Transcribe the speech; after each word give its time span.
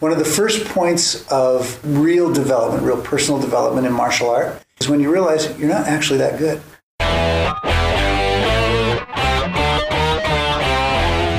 One 0.00 0.12
of 0.12 0.18
the 0.18 0.24
first 0.24 0.64
points 0.64 1.26
of 1.26 1.80
real 1.84 2.32
development, 2.32 2.84
real 2.84 3.02
personal 3.02 3.40
development 3.40 3.84
in 3.84 3.92
martial 3.92 4.30
art, 4.30 4.62
is 4.80 4.88
when 4.88 5.00
you 5.00 5.12
realize 5.12 5.58
you're 5.58 5.68
not 5.68 5.88
actually 5.88 6.20
that 6.20 6.38
good. 6.38 6.62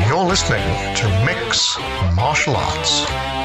You're 0.09 0.25
listening 0.25 0.59
to 0.97 1.25
Mix 1.25 1.77
Martial 2.17 2.57
Arts. 2.57 3.38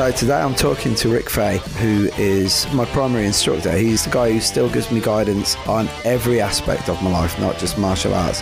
So 0.00 0.10
today 0.10 0.40
I'm 0.40 0.54
talking 0.54 0.94
to 0.94 1.10
Rick 1.10 1.28
Faye, 1.28 1.58
who 1.76 2.08
is 2.16 2.66
my 2.72 2.86
primary 2.86 3.26
instructor. 3.26 3.70
He's 3.76 4.06
the 4.06 4.10
guy 4.10 4.32
who 4.32 4.40
still 4.40 4.70
gives 4.70 4.90
me 4.90 4.98
guidance 4.98 5.56
on 5.68 5.90
every 6.06 6.40
aspect 6.40 6.88
of 6.88 7.02
my 7.02 7.10
life, 7.10 7.38
not 7.38 7.58
just 7.58 7.76
martial 7.76 8.14
arts. 8.14 8.40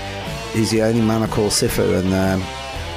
He's 0.53 0.71
the 0.71 0.83
only 0.83 1.01
man 1.01 1.25
I 1.25 1.27
call 1.27 1.49
Sifu, 1.49 1.99
and 1.99 2.15
um, 2.15 2.43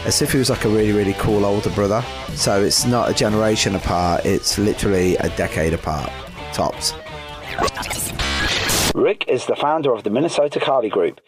Sifu 0.06 0.36
is 0.36 0.52
like 0.52 0.64
a 0.66 0.70
really, 0.70 0.92
really 0.92 1.14
cool 1.14 1.44
older 1.44 1.72
brother. 1.72 2.06
So 2.36 2.64
it's 2.64 2.86
not 2.86 3.10
a 3.10 3.16
generation 3.16 3.74
apart; 3.74 4.28
it's 4.28 4.60
literally 4.60 5.16
a 5.16 5.30
decade 5.30 5.74
apart, 5.74 6.12
tops. 6.54 6.94
Rick 8.94 9.26
is 9.28 9.48
the 9.48 9.56
founder 9.56 9.92
of 9.92 10.04
the 10.04 10.12
Minnesota 10.12 10.60
Kali 10.60 10.90
Group, 10.90 11.20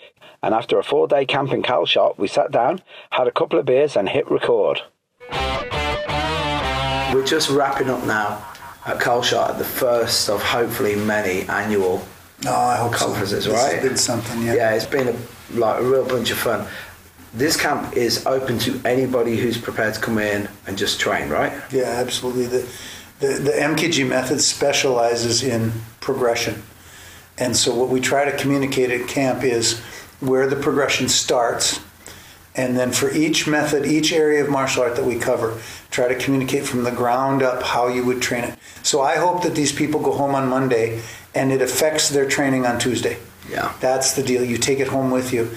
and 0.44 0.54
after 0.54 0.78
a 0.78 0.84
four-day 0.84 1.26
camp 1.26 1.52
in 1.52 1.64
Calshot, 1.64 2.20
we 2.20 2.28
sat 2.28 2.52
down, 2.52 2.84
had 3.10 3.26
a 3.26 3.32
couple 3.32 3.58
of 3.58 3.66
beers, 3.66 3.98
and 3.98 4.08
hit 4.08 4.30
record. 4.30 4.84
We're 7.14 7.26
just 7.26 7.50
wrapping 7.52 7.90
up 7.92 8.04
now 8.06 8.44
at 8.86 8.98
Calshot, 9.00 9.52
at 9.52 9.58
the 9.60 9.64
first 9.64 10.30
of 10.30 10.42
hopefully 10.42 10.96
many 10.96 11.44
annual 11.44 12.04
hope 12.44 12.94
conferences, 12.94 13.46
so. 13.46 13.54
Right? 13.54 13.76
has 13.76 13.84
been 13.84 13.98
something, 13.98 14.42
yeah. 14.42 14.56
Yeah, 14.56 14.74
it's 14.74 14.86
been 14.86 15.10
a, 15.10 15.16
like 15.58 15.80
a 15.80 15.84
real 15.84 16.08
bunch 16.08 16.32
of 16.32 16.40
fun. 16.40 16.68
This 17.34 17.56
camp 17.56 17.96
is 17.96 18.26
open 18.26 18.58
to 18.60 18.82
anybody 18.84 19.38
who's 19.38 19.58
prepared 19.58 19.94
to 19.94 20.00
come 20.00 20.18
in 20.18 20.50
and 20.66 20.78
just 20.78 21.00
train, 21.00 21.30
right? 21.30 21.54
Yeah, 21.72 21.84
absolutely. 21.84 22.48
The, 22.48 22.68
the, 23.20 23.28
the 23.28 23.52
MKG 23.52 24.08
method 24.08 24.42
specializes 24.42 25.44
in 25.44 25.72
progression. 26.00 26.64
And 27.38 27.56
so, 27.56 27.74
what 27.76 27.90
we 27.90 28.00
try 28.00 28.26
to 28.26 28.36
communicate 28.38 28.92
at 28.92 29.08
camp 29.08 29.44
is 29.44 29.80
where 30.20 30.48
the 30.48 30.56
progression 30.56 31.10
starts. 31.10 31.80
And 32.56 32.78
then, 32.78 32.92
for 32.92 33.12
each 33.12 33.48
method, 33.48 33.86
each 33.86 34.14
area 34.14 34.44
of 34.44 34.50
martial 34.50 34.84
art 34.84 34.96
that 34.96 35.06
we 35.06 35.18
cover, 35.18 35.60
try 35.90 36.08
to 36.08 36.16
communicate 36.16 36.66
from 36.66 36.84
the 36.84 36.92
ground 36.92 37.42
up 37.42 37.64
how 37.64 37.88
you 37.88 38.06
would 38.06 38.22
train 38.22 38.44
it. 38.44 38.60
So, 38.84 39.02
I 39.02 39.16
hope 39.16 39.42
that 39.44 39.56
these 39.56 39.72
people 39.72 40.00
go 40.02 40.12
home 40.12 40.36
on 40.36 40.48
Monday 40.48 41.02
and 41.34 41.52
it 41.52 41.62
affects 41.62 42.10
their 42.10 42.28
training 42.28 42.66
on 42.66 42.80
Tuesday. 42.80 43.18
Yeah. 43.50 43.74
That's 43.80 44.14
the 44.14 44.24
deal. 44.24 44.44
You 44.44 44.58
take 44.58 44.80
it 44.80 44.88
home 44.88 45.12
with 45.12 45.34
you. 45.34 45.50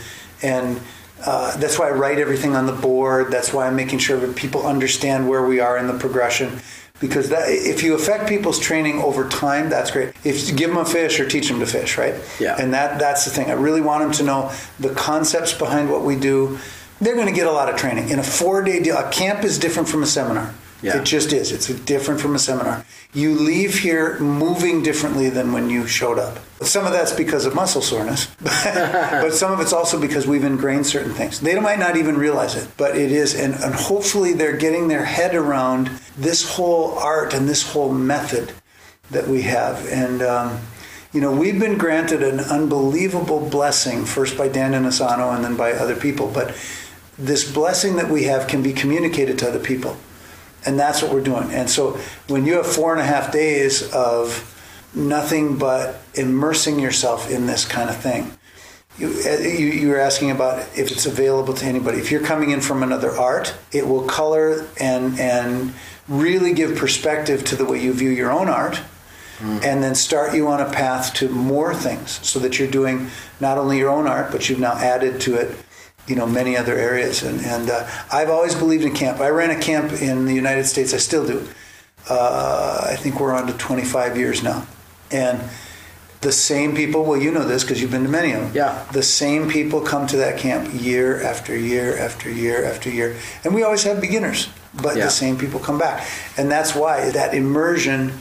And 0.43 0.81
uh, 1.25 1.57
that's 1.57 1.79
why 1.79 1.89
I 1.89 1.93
write 1.93 2.19
everything 2.19 2.57
on 2.57 2.67
the 2.67 2.73
board. 2.73 3.31
That's 3.31 3.53
why 3.53 3.67
I'm 3.67 3.77
making 3.77 3.99
sure 4.01 4.19
that 4.19 4.37
people 4.37 4.67
understand 4.67 5.29
where 5.29 5.45
we 5.45 5.61
are 5.61 5.79
in 5.79 5.87
the 5.87 5.99
progression. 5.99 6.61
Because 6.99 7.29
that, 7.29 7.49
if 7.49 7.83
you 7.83 7.95
affect 7.95 8.27
people's 8.27 8.59
training 8.59 9.03
over 9.03 9.29
time, 9.29 9.69
that's 9.69 9.91
great. 9.91 10.15
If 10.25 10.49
you 10.49 10.55
give 10.55 10.71
them 10.71 10.79
a 10.79 10.85
fish 10.85 11.21
or 11.21 11.29
teach 11.29 11.49
them 11.49 11.61
to 11.61 11.67
fish, 11.67 11.99
right? 11.99 12.15
Yeah. 12.41 12.57
And 12.59 12.73
that 12.73 12.99
that's 12.99 13.27
the 13.27 13.31
thing. 13.31 13.51
I 13.51 13.53
really 13.53 13.83
want 13.83 14.03
them 14.03 14.13
to 14.13 14.23
know 14.23 14.53
the 14.81 14.95
concepts 14.95 15.53
behind 15.53 15.91
what 15.91 16.03
we 16.03 16.17
do. 16.17 16.59
They're 17.01 17.15
going 17.15 17.29
to 17.29 17.35
get 17.35 17.47
a 17.47 17.53
lot 17.53 17.69
of 17.69 17.77
training 17.77 18.09
in 18.09 18.19
a 18.19 18.23
four-day 18.23 18.83
deal. 18.83 18.97
A 18.97 19.11
camp 19.11 19.45
is 19.45 19.59
different 19.59 19.89
from 19.89 20.03
a 20.03 20.07
seminar. 20.07 20.55
Yeah. 20.83 21.01
It 21.01 21.05
just 21.05 21.33
is. 21.33 21.53
It's 21.53 21.69
different 21.81 22.21
from 22.21 22.35
a 22.35 22.39
seminar. 22.39 22.85
You 23.15 23.35
leave 23.35 23.79
here 23.79 24.19
moving 24.21 24.83
differently 24.83 25.31
than 25.31 25.53
when 25.53 25.71
you 25.71 25.87
showed 25.87 26.19
up. 26.19 26.39
Some 26.61 26.85
of 26.85 26.93
that's 26.93 27.15
because 27.15 27.47
of 27.47 27.55
muscle 27.55 27.81
soreness, 27.81 28.27
but 28.43 29.31
some 29.31 29.53
of 29.53 29.61
it's 29.61 29.73
also 29.73 29.99
because 29.99 30.27
we've 30.27 30.45
ingrained 30.45 30.87
certain 30.87 31.13
things. 31.13 31.41
They 31.41 31.59
might 31.59 31.79
not 31.79 31.97
even 31.97 32.17
realize 32.17 32.57
it, 32.57 32.69
but 32.77 32.97
it 32.97 33.11
is. 33.11 33.35
And, 33.35 33.55
and 33.55 33.75
hopefully 33.75 34.35
they're 34.35 34.57
getting 34.57 34.89
their 34.89 35.05
head 35.05 35.35
around 35.35 35.89
this 36.17 36.57
whole 36.57 36.99
art 36.99 37.33
and 37.33 37.49
this 37.49 37.73
whole 37.73 37.93
method 37.93 38.53
that 39.11 39.27
we 39.27 39.43
have. 39.43 39.87
And, 39.89 40.21
um, 40.23 40.61
you 41.13 41.21
know, 41.23 41.33
we've 41.33 41.59
been 41.59 41.79
granted 41.79 42.23
an 42.23 42.41
unbelievable 42.41 43.49
blessing, 43.49 44.05
first 44.05 44.37
by 44.37 44.49
Dan 44.49 44.73
Inosanto 44.73 45.35
and 45.35 45.43
then 45.43 45.57
by 45.57 45.73
other 45.73 45.97
people. 45.97 46.31
But 46.33 46.55
this 47.19 47.51
blessing 47.51 47.97
that 47.97 48.11
we 48.11 48.25
have 48.25 48.47
can 48.47 48.63
be 48.63 48.73
communicated 48.73 49.39
to 49.39 49.49
other 49.49 49.59
people 49.59 49.97
and 50.67 50.79
that's 50.79 51.01
what 51.01 51.13
we're 51.13 51.23
doing. 51.23 51.51
And 51.53 51.71
so 51.71 51.99
when 52.29 52.45
you 52.45 52.55
have 52.55 52.67
four 52.67 52.93
and 52.93 53.01
a 53.01 53.05
half 53.05 53.33
days 53.33 53.91
of 53.93 54.53
nothing 54.95 55.57
but 55.57 56.01
immersing 56.15 56.81
yourself 56.81 57.31
in 57.31 57.47
this 57.47 57.65
kind 57.65 57.89
of 57.89 57.97
thing, 57.97 58.33
you, 58.99 59.09
uh, 59.27 59.39
you, 59.39 59.67
you 59.67 59.89
were 59.89 60.01
asking 60.01 60.31
about 60.31 60.59
if 60.77 60.91
it's 60.91 61.07
available 61.07 61.55
to 61.55 61.65
anybody. 61.65 61.99
If 61.99 62.11
you're 62.11 62.23
coming 62.23 62.51
in 62.51 62.61
from 62.61 62.83
another 62.83 63.11
art, 63.11 63.55
it 63.71 63.87
will 63.87 64.03
color 64.03 64.67
and 64.81 65.21
and 65.21 65.75
really 66.09 66.53
give 66.53 66.77
perspective 66.77 67.45
to 67.45 67.57
the 67.57 67.65
way 67.65 67.83
you 67.83 67.93
view 67.93 68.11
your 68.11 68.33
own 68.33 68.49
art. 68.49 68.77
Hmm. 69.39 69.59
And 69.63 69.83
then 69.83 69.95
start 69.95 70.35
you 70.35 70.49
on 70.49 70.63
a 70.63 70.71
path 70.71 71.13
to 71.15 71.29
more 71.29 71.75
things 71.75 72.27
so 72.27 72.39
that 72.39 72.59
you're 72.59 72.71
doing 72.71 73.11
not 73.39 73.59
only 73.59 73.77
your 73.77 73.91
own 73.91 74.07
art, 74.07 74.33
but 74.33 74.49
you've 74.49 74.61
now 74.61 74.73
added 74.73 75.21
to 75.23 75.35
it 75.35 75.55
you 76.07 76.17
know 76.17 76.27
many 76.27 76.57
other 76.57 76.75
areas. 76.75 77.23
And, 77.23 77.41
and 77.41 77.71
uh, 77.71 77.89
i've 78.13 78.31
always 78.31 78.55
believed 78.55 78.85
in 78.85 78.95
camp. 78.95 79.21
I 79.21 79.29
ran 79.29 79.51
a 79.51 79.61
camp 79.61 79.93
in 80.01 80.25
the 80.27 80.35
united 80.35 80.65
states. 80.65 80.95
I 80.95 80.99
still 80.99 81.27
do. 81.27 81.47
Uh, 82.09 82.87
i 82.91 82.97
think 82.97 83.19
we're 83.21 83.35
on 83.35 83.47
to 83.47 83.53
25 83.55 84.17
years 84.17 84.43
now. 84.43 84.67
And 85.11 85.43
the 86.21 86.33
same 86.33 86.75
people 86.75 87.05
well 87.05 87.21
you 87.21 87.31
know 87.31 87.45
this 87.47 87.63
because 87.63 87.81
you've 87.81 87.91
been 87.91 88.05
to 88.05 88.09
many 88.09 88.33
of 88.33 88.41
them. 88.43 88.53
Yeah. 88.55 88.85
the 88.93 89.03
same 89.03 89.49
people 89.49 89.81
come 89.81 90.07
to 90.09 90.17
that 90.19 90.39
camp 90.39 90.69
year 90.73 91.23
after 91.23 91.57
year 91.57 91.97
after 91.99 92.31
year 92.31 92.65
after 92.65 92.91
year. 92.91 93.17
And 93.45 93.55
we 93.55 93.63
always 93.63 93.85
have 93.85 94.01
beginners 94.01 94.49
but 94.83 94.97
Yeah. 94.97 95.05
the 95.07 95.11
same 95.11 95.37
people 95.39 95.61
come 95.61 95.79
back. 95.79 96.07
And 96.37 96.51
that's 96.51 96.75
why 96.75 97.11
that 97.11 97.35
immersion 97.35 98.13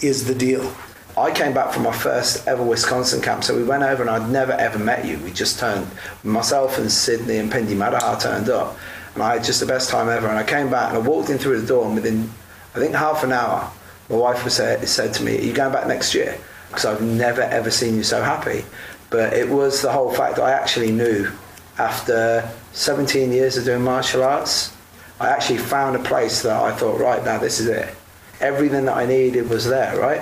is 0.00 0.24
the 0.26 0.34
deal 0.34 0.72
I 1.16 1.30
came 1.30 1.54
back 1.54 1.72
from 1.72 1.84
my 1.84 1.92
first 1.92 2.48
ever 2.48 2.62
Wisconsin 2.62 3.22
camp, 3.22 3.44
so 3.44 3.56
we 3.56 3.62
went 3.62 3.84
over 3.84 4.02
and 4.02 4.10
I'd 4.10 4.28
never 4.30 4.52
ever 4.52 4.80
met 4.80 5.04
you. 5.04 5.18
We 5.18 5.30
just 5.30 5.60
turned, 5.60 5.86
myself 6.24 6.76
and 6.76 6.90
Sydney 6.90 7.36
and 7.36 7.52
Pindi 7.52 7.76
Madahar 7.76 8.20
turned 8.20 8.48
up, 8.48 8.76
and 9.14 9.22
I 9.22 9.34
had 9.34 9.44
just 9.44 9.60
the 9.60 9.66
best 9.66 9.90
time 9.90 10.08
ever. 10.08 10.26
And 10.26 10.36
I 10.36 10.42
came 10.42 10.70
back 10.70 10.88
and 10.88 10.96
I 10.96 11.06
walked 11.06 11.30
in 11.30 11.38
through 11.38 11.60
the 11.60 11.66
door, 11.66 11.86
and 11.86 11.94
within, 11.94 12.28
I 12.74 12.80
think 12.80 12.94
half 12.96 13.22
an 13.22 13.30
hour, 13.30 13.70
my 14.10 14.16
wife 14.16 14.42
was 14.42 14.54
said, 14.54 14.86
said 14.88 15.14
to 15.14 15.22
me, 15.22 15.38
"Are 15.38 15.42
you 15.42 15.52
going 15.52 15.72
back 15.72 15.86
next 15.86 16.14
year?" 16.16 16.36
Because 16.68 16.84
I've 16.84 17.00
never 17.02 17.42
ever 17.42 17.70
seen 17.70 17.94
you 17.94 18.02
so 18.02 18.20
happy. 18.20 18.64
But 19.10 19.34
it 19.34 19.48
was 19.48 19.82
the 19.82 19.92
whole 19.92 20.12
fact 20.12 20.36
that 20.36 20.42
I 20.42 20.50
actually 20.50 20.90
knew 20.90 21.30
after 21.78 22.48
17 22.72 23.30
years 23.30 23.56
of 23.56 23.64
doing 23.64 23.82
martial 23.82 24.24
arts, 24.24 24.72
I 25.20 25.28
actually 25.28 25.58
found 25.58 25.94
a 25.94 26.00
place 26.00 26.42
that 26.42 26.60
I 26.60 26.72
thought, 26.72 26.98
right 26.98 27.24
now 27.24 27.38
this 27.38 27.60
is 27.60 27.68
it. 27.68 27.94
Everything 28.40 28.84
that 28.86 28.96
I 28.96 29.06
needed 29.06 29.48
was 29.48 29.64
there, 29.64 29.96
right? 29.96 30.20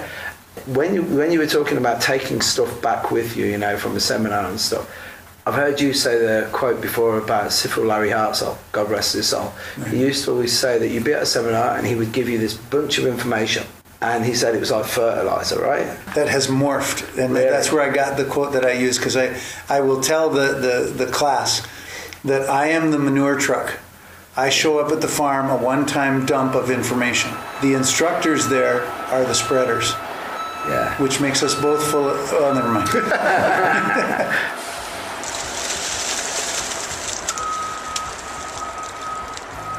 When 0.67 0.95
you 0.95 1.03
when 1.03 1.33
you 1.33 1.39
were 1.41 1.47
talking 1.47 1.77
about 1.77 2.01
taking 2.01 2.41
stuff 2.41 2.81
back 2.83 3.11
with 3.11 3.37
you, 3.37 3.47
you 3.47 3.59
know, 3.59 3.77
from 3.77 3.97
a 3.97 4.01
seminar 4.01 4.47
and 4.47 4.61
stuff, 4.61 4.89
I've 5.47 5.55
heard 5.55 5.81
you 5.81 5.93
say 5.93 6.19
the 6.19 6.49
quote 6.53 6.81
before 6.81 7.19
about 7.19 7.51
Sifu 7.51 7.85
Larry 7.87 8.11
Hartsell, 8.11 8.57
God 8.71 8.89
rest 8.91 9.15
his 9.15 9.27
soul. 9.29 9.53
He 9.91 9.99
used 10.01 10.25
to 10.27 10.31
always 10.33 10.57
say 10.57 10.79
that 10.79 10.89
you'd 10.89 11.05
be 11.05 11.15
at 11.15 11.23
a 11.23 11.27
seminar 11.27 11.77
and 11.77 11.85
he 11.87 11.97
would 11.97 12.13
give 12.13 12.29
you 12.29 12.39
this 12.39 12.55
bunch 12.55 12.99
of 12.99 13.07
information. 13.07 13.65
And 14.01 14.25
he 14.25 14.35
said 14.35 14.55
it 14.55 14.61
was 14.61 14.71
like 14.73 14.85
fertilizer, 14.87 15.61
right? 15.61 15.87
that 16.15 16.29
has 16.29 16.47
morphed 16.49 17.19
and 17.19 17.35
Really? 17.35 17.49
that's 17.49 17.71
where 17.73 17.83
i 17.83 17.89
got 17.95 18.17
the 18.17 18.25
quote 18.25 18.53
that 18.53 18.67
i 18.67 18.73
use 18.73 18.99
because 18.99 19.17
I, 19.17 19.35
I 19.69 19.81
will 19.81 20.01
tell 20.01 20.29
the, 20.29 20.49
the, 20.95 21.05
the 21.07 21.11
class 21.11 21.67
that 22.25 22.49
i 22.51 22.67
am 22.67 22.91
the 22.91 22.99
manure 22.99 23.39
truck 23.39 23.79
i 24.37 24.51
show 24.51 24.79
up 24.81 24.91
at 24.93 25.01
the 25.01 25.09
farm 25.09 25.49
a 25.51 25.57
one-time 25.57 26.27
dump 26.27 26.55
of 26.55 26.69
information 26.71 27.31
the 27.63 27.75
instructors 27.75 28.49
there 28.49 28.83
are 29.15 29.25
the 29.25 29.35
spreaders 29.35 29.95
Yeah. 30.69 30.95
which 31.03 31.21
makes 31.21 31.43
us 31.43 31.61
both 31.61 31.83
full 31.91 32.09
of 32.09 32.33
oh 32.33 32.53
never 32.55 32.69
mind 32.69 32.89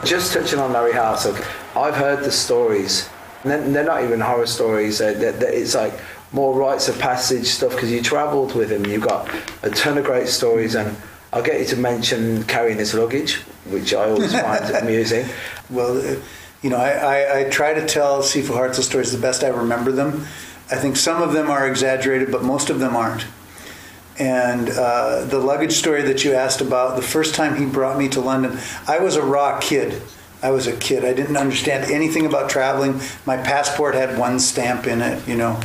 Just 0.06 0.34
touching 0.34 0.60
on 0.60 0.74
Larry 0.74 0.92
Hartsell, 0.92 1.34
I've 1.78 1.96
heard 1.96 2.26
the 2.26 2.32
stories. 2.32 3.10
And 3.44 3.74
they're, 3.74 3.86
not 3.86 4.04
even 4.04 4.20
horror 4.20 4.46
stories. 4.46 5.00
It's 5.02 5.76
like 5.76 5.94
more 6.34 6.54
rites 6.58 6.90
of 6.90 7.00
passage 7.00 7.46
stuff 7.46 7.72
because 7.72 7.90
you 7.92 8.02
travelled 8.02 8.54
with 8.54 8.70
him. 8.72 8.86
You've 8.86 9.02
got 9.04 9.30
a 9.64 9.70
ton 9.70 9.98
of 9.98 10.04
great 10.04 10.28
stories, 10.28 10.76
and 10.76 10.96
I'll 11.32 11.44
get 11.44 11.60
you 11.62 11.66
to 11.68 11.78
mention 11.78 12.44
carrying 12.44 12.80
his 12.80 12.94
luggage, 12.94 13.36
which 13.66 13.94
I 13.94 14.10
always 14.10 14.34
find 14.34 14.64
amusing. 14.82 15.26
Well, 15.70 15.98
uh, 15.98 16.20
you 16.62 16.70
know, 16.70 16.78
I, 16.78 16.92
I, 16.92 17.40
I 17.40 17.50
try 17.50 17.74
to 17.74 17.86
tell 17.86 18.22
Sifu 18.22 18.50
Hartsell 18.50 18.84
stories 18.84 19.12
the 19.12 19.18
best 19.18 19.44
I 19.44 19.48
remember 19.50 19.92
them. 19.92 20.26
I 20.72 20.76
think 20.76 20.96
some 20.96 21.22
of 21.22 21.34
them 21.34 21.50
are 21.50 21.68
exaggerated, 21.68 22.32
but 22.32 22.44
most 22.44 22.70
of 22.70 22.80
them 22.80 22.96
aren't. 22.96 23.26
And 24.18 24.70
uh, 24.70 25.26
the 25.26 25.40
luggage 25.40 25.74
story 25.74 26.04
that 26.04 26.24
you 26.24 26.34
asked 26.34 26.62
about, 26.62 26.96
the 26.96 27.02
first 27.02 27.36
time 27.36 27.56
he 27.56 27.66
brought 27.66 27.98
me 27.98 28.08
to 28.10 28.22
London, 28.22 28.58
I 28.88 29.00
was 29.00 29.16
a 29.16 29.24
raw 29.24 29.60
kid. 29.60 30.02
I 30.42 30.52
was 30.52 30.68
a 30.68 30.76
kid. 30.76 31.06
I 31.06 31.14
didn't 31.14 31.38
understand 31.38 31.92
anything 31.92 32.26
about 32.26 32.50
traveling. 32.50 33.00
My 33.26 33.38
passport 33.38 33.96
had 33.96 34.18
one 34.18 34.40
stamp 34.40 34.86
in 34.88 35.02
it, 35.02 35.28
you 35.28 35.36
know. 35.36 35.60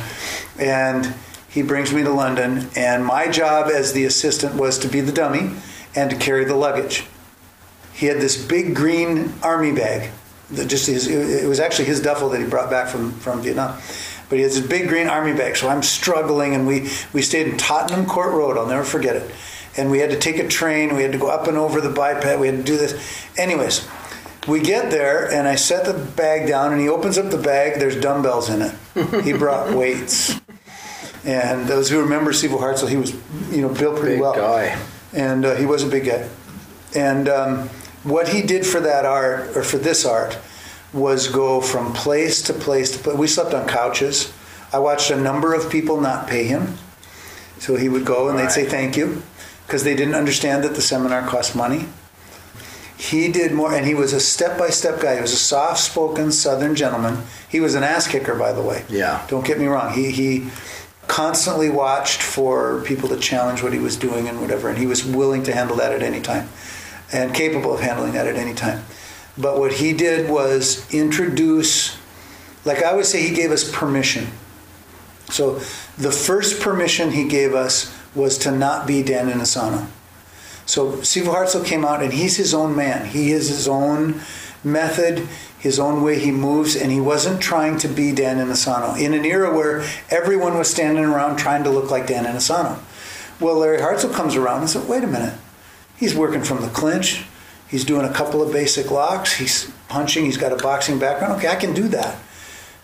And 0.57 1.13
he 1.49 1.61
brings 1.61 1.93
me 1.93 2.03
to 2.03 2.11
London, 2.11 2.69
and 2.75 3.05
my 3.05 3.27
job 3.27 3.69
as 3.69 3.93
the 3.93 4.05
assistant 4.05 4.55
was 4.55 4.77
to 4.79 4.87
be 4.87 5.01
the 5.01 5.11
dummy 5.11 5.51
and 5.95 6.09
to 6.09 6.15
carry 6.15 6.45
the 6.45 6.55
luggage. 6.55 7.05
He 7.93 8.05
had 8.05 8.17
this 8.17 8.41
big 8.41 8.75
green 8.75 9.33
army 9.43 9.73
bag. 9.73 10.11
That 10.51 10.67
just 10.67 10.87
his, 10.87 11.07
it 11.07 11.47
was 11.47 11.59
actually 11.59 11.85
his 11.85 12.01
duffel 12.01 12.29
that 12.29 12.39
he 12.39 12.47
brought 12.47 12.69
back 12.69 12.87
from, 12.87 13.11
from 13.13 13.41
Vietnam. 13.41 13.79
But 14.29 14.37
he 14.37 14.43
has 14.43 14.55
this 14.59 14.65
big 14.67 14.87
green 14.87 15.07
army 15.07 15.33
bag, 15.33 15.55
so 15.57 15.67
I'm 15.69 15.81
struggling, 15.81 16.53
and 16.53 16.67
we, 16.67 16.89
we 17.13 17.21
stayed 17.23 17.47
in 17.47 17.57
Tottenham 17.57 18.05
Court 18.05 18.31
Road. 18.33 18.57
I'll 18.57 18.67
never 18.67 18.83
forget 18.83 19.15
it. 19.15 19.31
And 19.75 19.89
we 19.89 19.99
had 19.99 20.11
to 20.11 20.19
take 20.19 20.37
a 20.37 20.47
train. 20.47 20.95
We 20.95 21.01
had 21.01 21.11
to 21.13 21.17
go 21.17 21.29
up 21.29 21.47
and 21.47 21.57
over 21.57 21.81
the 21.81 21.89
bypass. 21.89 22.39
We 22.39 22.47
had 22.47 22.57
to 22.57 22.63
do 22.63 22.77
this. 22.77 22.93
Anyways, 23.37 23.87
we 24.47 24.59
get 24.61 24.91
there, 24.91 25.31
and 25.31 25.47
I 25.47 25.55
set 25.55 25.85
the 25.85 25.93
bag 25.93 26.47
down, 26.47 26.71
and 26.73 26.79
he 26.81 26.89
opens 26.89 27.17
up 27.17 27.31
the 27.31 27.37
bag. 27.37 27.79
There's 27.79 27.99
dumbbells 27.99 28.49
in 28.49 28.61
it. 28.61 29.23
He 29.23 29.33
brought 29.33 29.73
weights. 29.75 30.39
And 31.25 31.67
those 31.67 31.89
who 31.89 31.99
remember 32.01 32.31
Steve 32.31 32.51
Hartsell, 32.51 32.87
he 32.89 32.97
was, 32.97 33.13
you 33.51 33.61
know, 33.61 33.69
built 33.69 33.97
pretty 33.99 34.15
Big 34.15 34.21
well. 34.21 34.35
guy. 34.35 34.79
And 35.13 35.43
uh, 35.45 35.55
he 35.55 35.65
was 35.65 35.83
a 35.83 35.87
big 35.87 36.05
guy. 36.05 36.27
And 36.95 37.27
um, 37.27 37.67
what 38.03 38.29
he 38.29 38.41
did 38.41 38.65
for 38.65 38.79
that 38.79 39.05
art, 39.05 39.55
or 39.57 39.63
for 39.63 39.77
this 39.77 40.05
art, 40.05 40.37
was 40.93 41.27
go 41.27 41.61
from 41.61 41.93
place 41.93 42.41
to 42.43 42.53
place 42.53 42.91
to 42.91 42.99
place. 42.99 43.17
We 43.17 43.27
slept 43.27 43.53
on 43.53 43.67
couches. 43.67 44.33
I 44.71 44.79
watched 44.79 45.11
a 45.11 45.19
number 45.19 45.53
of 45.53 45.69
people 45.69 45.99
not 45.99 46.27
pay 46.27 46.45
him. 46.45 46.77
So 47.59 47.75
he 47.75 47.89
would 47.89 48.05
go 48.05 48.29
and 48.29 48.39
they'd 48.39 48.51
say 48.51 48.65
thank 48.65 48.95
you 48.95 49.21
because 49.65 49.83
they 49.83 49.95
didn't 49.95 50.15
understand 50.15 50.63
that 50.63 50.75
the 50.75 50.81
seminar 50.81 51.27
cost 51.27 51.55
money. 51.55 51.85
He 52.97 53.31
did 53.31 53.53
more, 53.53 53.73
and 53.73 53.85
he 53.85 53.93
was 53.93 54.11
a 54.11 54.19
step 54.19 54.57
by 54.57 54.69
step 54.71 54.99
guy. 54.99 55.15
He 55.15 55.21
was 55.21 55.31
a 55.31 55.37
soft 55.37 55.79
spoken 55.79 56.33
Southern 56.33 56.75
gentleman. 56.75 57.23
He 57.47 57.61
was 57.61 57.75
an 57.75 57.83
ass 57.83 58.07
kicker, 58.07 58.35
by 58.35 58.51
the 58.51 58.61
way. 58.61 58.83
Yeah. 58.89 59.25
Don't 59.29 59.45
get 59.45 59.57
me 59.57 59.67
wrong. 59.67 59.93
He, 59.93 60.11
he 60.11 60.49
constantly 61.07 61.69
watched 61.69 62.21
for 62.21 62.81
people 62.81 63.07
to 63.09 63.17
challenge 63.17 63.63
what 63.63 63.71
he 63.71 63.79
was 63.79 63.95
doing 63.95 64.27
and 64.27 64.41
whatever, 64.41 64.67
and 64.67 64.77
he 64.77 64.85
was 64.85 65.05
willing 65.05 65.43
to 65.43 65.53
handle 65.53 65.77
that 65.77 65.93
at 65.93 66.03
any 66.03 66.19
time 66.19 66.49
and 67.13 67.33
capable 67.33 67.73
of 67.73 67.79
handling 67.79 68.11
that 68.13 68.27
at 68.27 68.35
any 68.35 68.53
time. 68.53 68.83
But 69.39 69.57
what 69.57 69.73
he 69.73 69.93
did 69.93 70.29
was 70.29 70.85
introduce, 70.93 71.97
like 72.65 72.83
I 72.83 72.93
would 72.93 73.05
say, 73.05 73.21
he 73.21 73.33
gave 73.33 73.51
us 73.51 73.69
permission. 73.71 74.27
So 75.29 75.59
the 75.97 76.11
first 76.11 76.59
permission 76.59 77.11
he 77.11 77.27
gave 77.27 77.55
us 77.55 77.95
was 78.13 78.37
to 78.39 78.51
not 78.51 78.85
be 78.85 79.01
Dan 79.01 79.29
Inosanto. 79.29 79.87
So 80.65 80.93
Sifu 80.97 81.33
Hartsell 81.33 81.65
came 81.65 81.85
out 81.85 82.03
and 82.03 82.11
he's 82.11 82.37
his 82.37 82.53
own 82.53 82.75
man. 82.75 83.07
He 83.07 83.31
is 83.31 83.47
his 83.47 83.67
own 83.67 84.21
method, 84.63 85.27
his 85.57 85.79
own 85.79 86.03
way 86.03 86.19
he 86.19 86.31
moves, 86.31 86.75
and 86.75 86.91
he 86.91 86.99
wasn't 86.99 87.41
trying 87.41 87.77
to 87.79 87.87
be 87.87 88.11
Dan 88.11 88.37
Inosanto 88.37 88.99
in 88.99 89.13
an 89.13 89.25
era 89.25 89.55
where 89.55 89.85
everyone 90.09 90.57
was 90.57 90.69
standing 90.69 91.05
around 91.05 91.37
trying 91.37 91.63
to 91.63 91.69
look 91.69 91.89
like 91.89 92.07
Dan 92.07 92.25
Inosanto. 92.25 92.77
Well, 93.39 93.55
Larry 93.55 93.77
Hartsell 93.77 94.13
comes 94.13 94.35
around 94.35 94.61
and 94.61 94.69
said, 94.69 94.87
wait 94.89 95.03
a 95.03 95.07
minute. 95.07 95.33
He's 95.97 96.13
working 96.13 96.43
from 96.43 96.61
the 96.61 96.69
clinch. 96.69 97.23
He's 97.69 97.85
doing 97.85 98.05
a 98.05 98.13
couple 98.13 98.41
of 98.41 98.51
basic 98.51 98.89
locks. 98.89 99.33
He's 99.33 99.71
punching. 99.87 100.25
He's 100.25 100.37
got 100.37 100.51
a 100.51 100.55
boxing 100.55 100.99
background. 100.99 101.33
Okay, 101.33 101.47
I 101.47 101.55
can 101.55 101.73
do 101.73 101.87
that. 101.89 102.19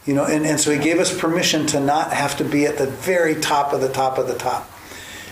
You 0.05 0.13
know, 0.13 0.25
and, 0.25 0.45
and 0.45 0.59
so 0.59 0.71
he 0.71 0.77
gave 0.77 0.99
us 0.99 1.17
permission 1.17 1.65
to 1.67 1.79
not 1.79 2.13
have 2.13 2.37
to 2.37 2.43
be 2.43 2.65
at 2.65 2.77
the 2.77 2.85
very 2.85 3.35
top 3.35 3.73
of 3.73 3.81
the 3.81 3.89
top 3.89 4.19
of 4.19 4.27
the 4.27 4.35
top. 4.35 4.69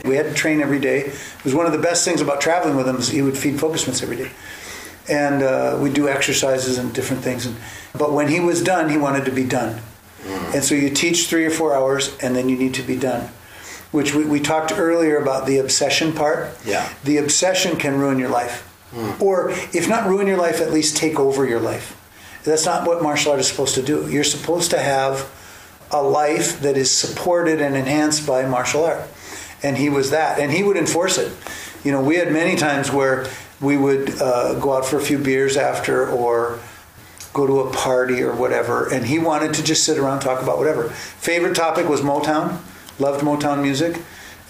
We 0.04 0.16
had 0.16 0.26
to 0.26 0.34
train 0.34 0.60
every 0.60 0.80
day. 0.80 1.02
It 1.02 1.44
was 1.46 1.54
one 1.54 1.68
of 1.68 1.72
the 1.72 1.78
best 1.78 2.04
things 2.04 2.20
about 2.20 2.42
traveling 2.42 2.76
with 2.76 2.88
him 2.88 2.98
is 2.98 3.10
he 3.10 3.22
would 3.22 3.38
feed 3.38 3.60
focus 3.60 3.86
mitts 3.86 4.02
every 4.02 4.18
day. 4.18 4.32
And 5.08 5.44
uh, 5.44 5.78
we'd 5.80 5.94
do 5.94 6.10
exercises 6.10 6.78
and 6.78 6.94
different 6.94 7.24
things. 7.24 7.46
And, 7.46 7.56
but 7.94 8.12
when 8.12 8.28
he 8.28 8.40
was 8.40 8.64
done, 8.64 8.90
he 8.90 8.98
wanted 8.98 9.26
to 9.26 9.32
be 9.32 9.44
done. 9.46 9.82
And 10.26 10.64
so 10.64 10.76
you 10.76 10.90
teach 10.90 11.28
three 11.28 11.46
or 11.46 11.50
four 11.50 11.76
hours 11.76 12.18
and 12.22 12.36
then 12.36 12.50
you 12.50 12.58
need 12.58 12.74
to 12.76 12.82
be 12.82 12.96
done. 12.96 13.30
Which 13.92 14.16
we, 14.16 14.26
we 14.26 14.40
talked 14.40 14.72
earlier 14.72 15.18
about 15.18 15.46
the 15.46 15.58
obsession 15.58 16.14
part. 16.14 16.58
Yeah. 16.66 16.92
The 17.04 17.18
obsession 17.18 17.78
can 17.78 18.00
ruin 18.00 18.18
your 18.18 18.30
life. 18.30 18.73
Or 19.20 19.50
if 19.50 19.90
not 19.90 20.08
ruin 20.08 20.28
your 20.28 20.38
life, 20.38 20.62
at 20.62 20.72
least 20.72 20.98
take 20.98 21.20
over 21.20 21.46
your 21.46 21.60
life. 21.60 22.00
That's 22.44 22.66
not 22.66 22.86
what 22.86 23.02
martial 23.02 23.32
art 23.32 23.40
is 23.40 23.48
supposed 23.48 23.76
to 23.76 23.82
do. 23.82 24.10
You're 24.10 24.24
supposed 24.24 24.72
to 24.72 24.80
have 24.80 25.32
a 25.92 26.02
life 26.02 26.60
that 26.62 26.76
is 26.76 26.92
supported 26.92 27.62
and 27.62 27.76
enhanced 27.76 28.28
by 28.28 28.46
martial 28.46 28.84
art. 28.84 29.08
And 29.62 29.78
he 29.78 29.90
was 29.90 30.12
that. 30.12 30.40
And 30.40 30.52
he 30.52 30.64
would 30.64 30.78
enforce 30.78 31.18
it. 31.18 31.32
You 31.84 31.92
know, 31.92 32.02
we 32.02 32.18
had 32.18 32.32
many 32.32 32.56
times 32.56 32.92
where 32.92 33.28
we 33.62 33.78
would 33.78 34.22
uh, 34.22 34.60
go 34.60 34.74
out 34.74 34.86
for 34.86 34.98
a 34.98 35.02
few 35.02 35.18
beers 35.18 35.56
after 35.56 36.10
or 36.10 36.60
go 37.34 37.48
to 37.48 37.62
a 37.62 37.74
party 37.74 38.22
or 38.22 38.34
whatever. 38.34 38.92
And 38.94 39.06
he 39.06 39.20
wanted 39.20 39.54
to 39.56 39.64
just 39.64 39.84
sit 39.84 39.98
around 39.98 40.20
talk 40.20 40.42
about 40.42 40.58
whatever. 40.58 40.90
Favorite 40.90 41.56
topic 41.56 41.88
was 41.88 42.02
Motown. 42.02 42.60
Loved 43.00 43.24
Motown 43.24 43.62
music. 43.62 44.02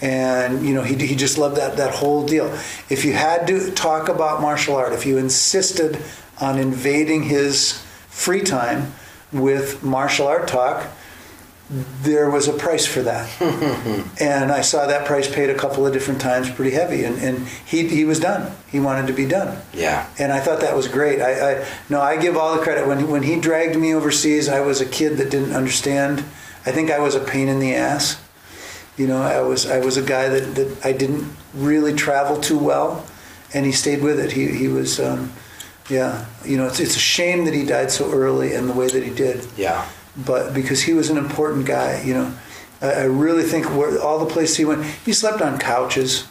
And, 0.04 0.66
you 0.66 0.74
know, 0.74 0.82
he, 0.82 0.94
he 1.06 1.16
just 1.16 1.38
loved 1.38 1.56
that, 1.56 1.78
that 1.78 1.94
whole 1.94 2.26
deal. 2.26 2.46
If 2.90 3.06
you 3.06 3.14
had 3.14 3.46
to 3.46 3.70
talk 3.72 4.10
about 4.10 4.42
martial 4.42 4.76
art, 4.76 4.92
if 4.92 5.06
you 5.06 5.16
insisted 5.16 5.98
on 6.42 6.58
invading 6.58 7.22
his 7.22 7.82
free 8.08 8.42
time 8.42 8.92
with 9.32 9.82
martial 9.82 10.26
art 10.26 10.46
talk, 10.46 10.86
there 11.70 12.28
was 12.28 12.48
a 12.48 12.52
price 12.52 12.84
for 12.84 13.00
that. 13.00 13.30
and 14.20 14.52
I 14.52 14.60
saw 14.60 14.86
that 14.86 15.06
price 15.06 15.32
paid 15.34 15.48
a 15.48 15.54
couple 15.54 15.86
of 15.86 15.94
different 15.94 16.20
times 16.20 16.50
pretty 16.50 16.72
heavy. 16.72 17.04
And, 17.04 17.18
and 17.18 17.48
he, 17.64 17.88
he 17.88 18.04
was 18.04 18.20
done. 18.20 18.54
He 18.70 18.80
wanted 18.80 19.06
to 19.06 19.14
be 19.14 19.26
done. 19.26 19.56
Yeah. 19.72 20.06
And 20.18 20.34
I 20.34 20.40
thought 20.40 20.60
that 20.60 20.76
was 20.76 20.86
great. 20.86 21.22
I, 21.22 21.62
I 21.62 21.66
no, 21.88 22.02
I 22.02 22.18
give 22.18 22.36
all 22.36 22.54
the 22.54 22.62
credit. 22.62 22.86
When, 22.86 23.08
when 23.08 23.22
he 23.22 23.40
dragged 23.40 23.76
me 23.76 23.94
overseas, 23.94 24.50
I 24.50 24.60
was 24.60 24.82
a 24.82 24.86
kid 24.86 25.16
that 25.16 25.30
didn't 25.30 25.54
understand. 25.54 26.18
I 26.66 26.72
think 26.72 26.90
I 26.90 26.98
was 26.98 27.14
a 27.14 27.20
pain 27.20 27.48
in 27.48 27.58
the 27.58 27.74
ass. 27.74 28.20
You 28.96 29.06
know, 29.08 29.20
I 29.22 29.40
was 29.40 29.66
I 29.68 29.80
was 29.80 29.96
a 29.96 30.02
guy 30.02 30.28
that, 30.28 30.54
that 30.54 30.86
I 30.86 30.92
didn't 30.92 31.26
really 31.52 31.94
travel 31.94 32.40
too 32.40 32.58
well, 32.58 33.04
and 33.52 33.66
he 33.66 33.72
stayed 33.72 34.02
with 34.02 34.20
it. 34.20 34.32
He 34.32 34.48
he 34.48 34.68
was, 34.68 35.00
um, 35.00 35.32
yeah. 35.88 36.26
You 36.44 36.56
know, 36.56 36.66
it's 36.66 36.78
it's 36.80 36.96
a 36.96 37.00
shame 37.00 37.44
that 37.46 37.54
he 37.54 37.64
died 37.64 37.90
so 37.90 38.12
early 38.12 38.54
and 38.54 38.68
the 38.68 38.72
way 38.72 38.88
that 38.88 39.02
he 39.02 39.10
did 39.10 39.46
Yeah. 39.56 39.84
but 40.16 40.54
because 40.54 40.82
he 40.82 40.92
was 40.94 41.10
an 41.10 41.16
important 41.18 41.66
guy, 41.66 42.02
you 42.02 42.14
know, 42.14 42.32
I, 42.80 42.92
I 42.92 43.04
really 43.04 43.42
think 43.42 43.66
where 43.66 44.00
all 44.00 44.18
the 44.24 44.32
places 44.32 44.56
he 44.56 44.64
went, 44.64 44.84
he 45.04 45.12
slept 45.12 45.42
on 45.42 45.58
couches. 45.58 46.24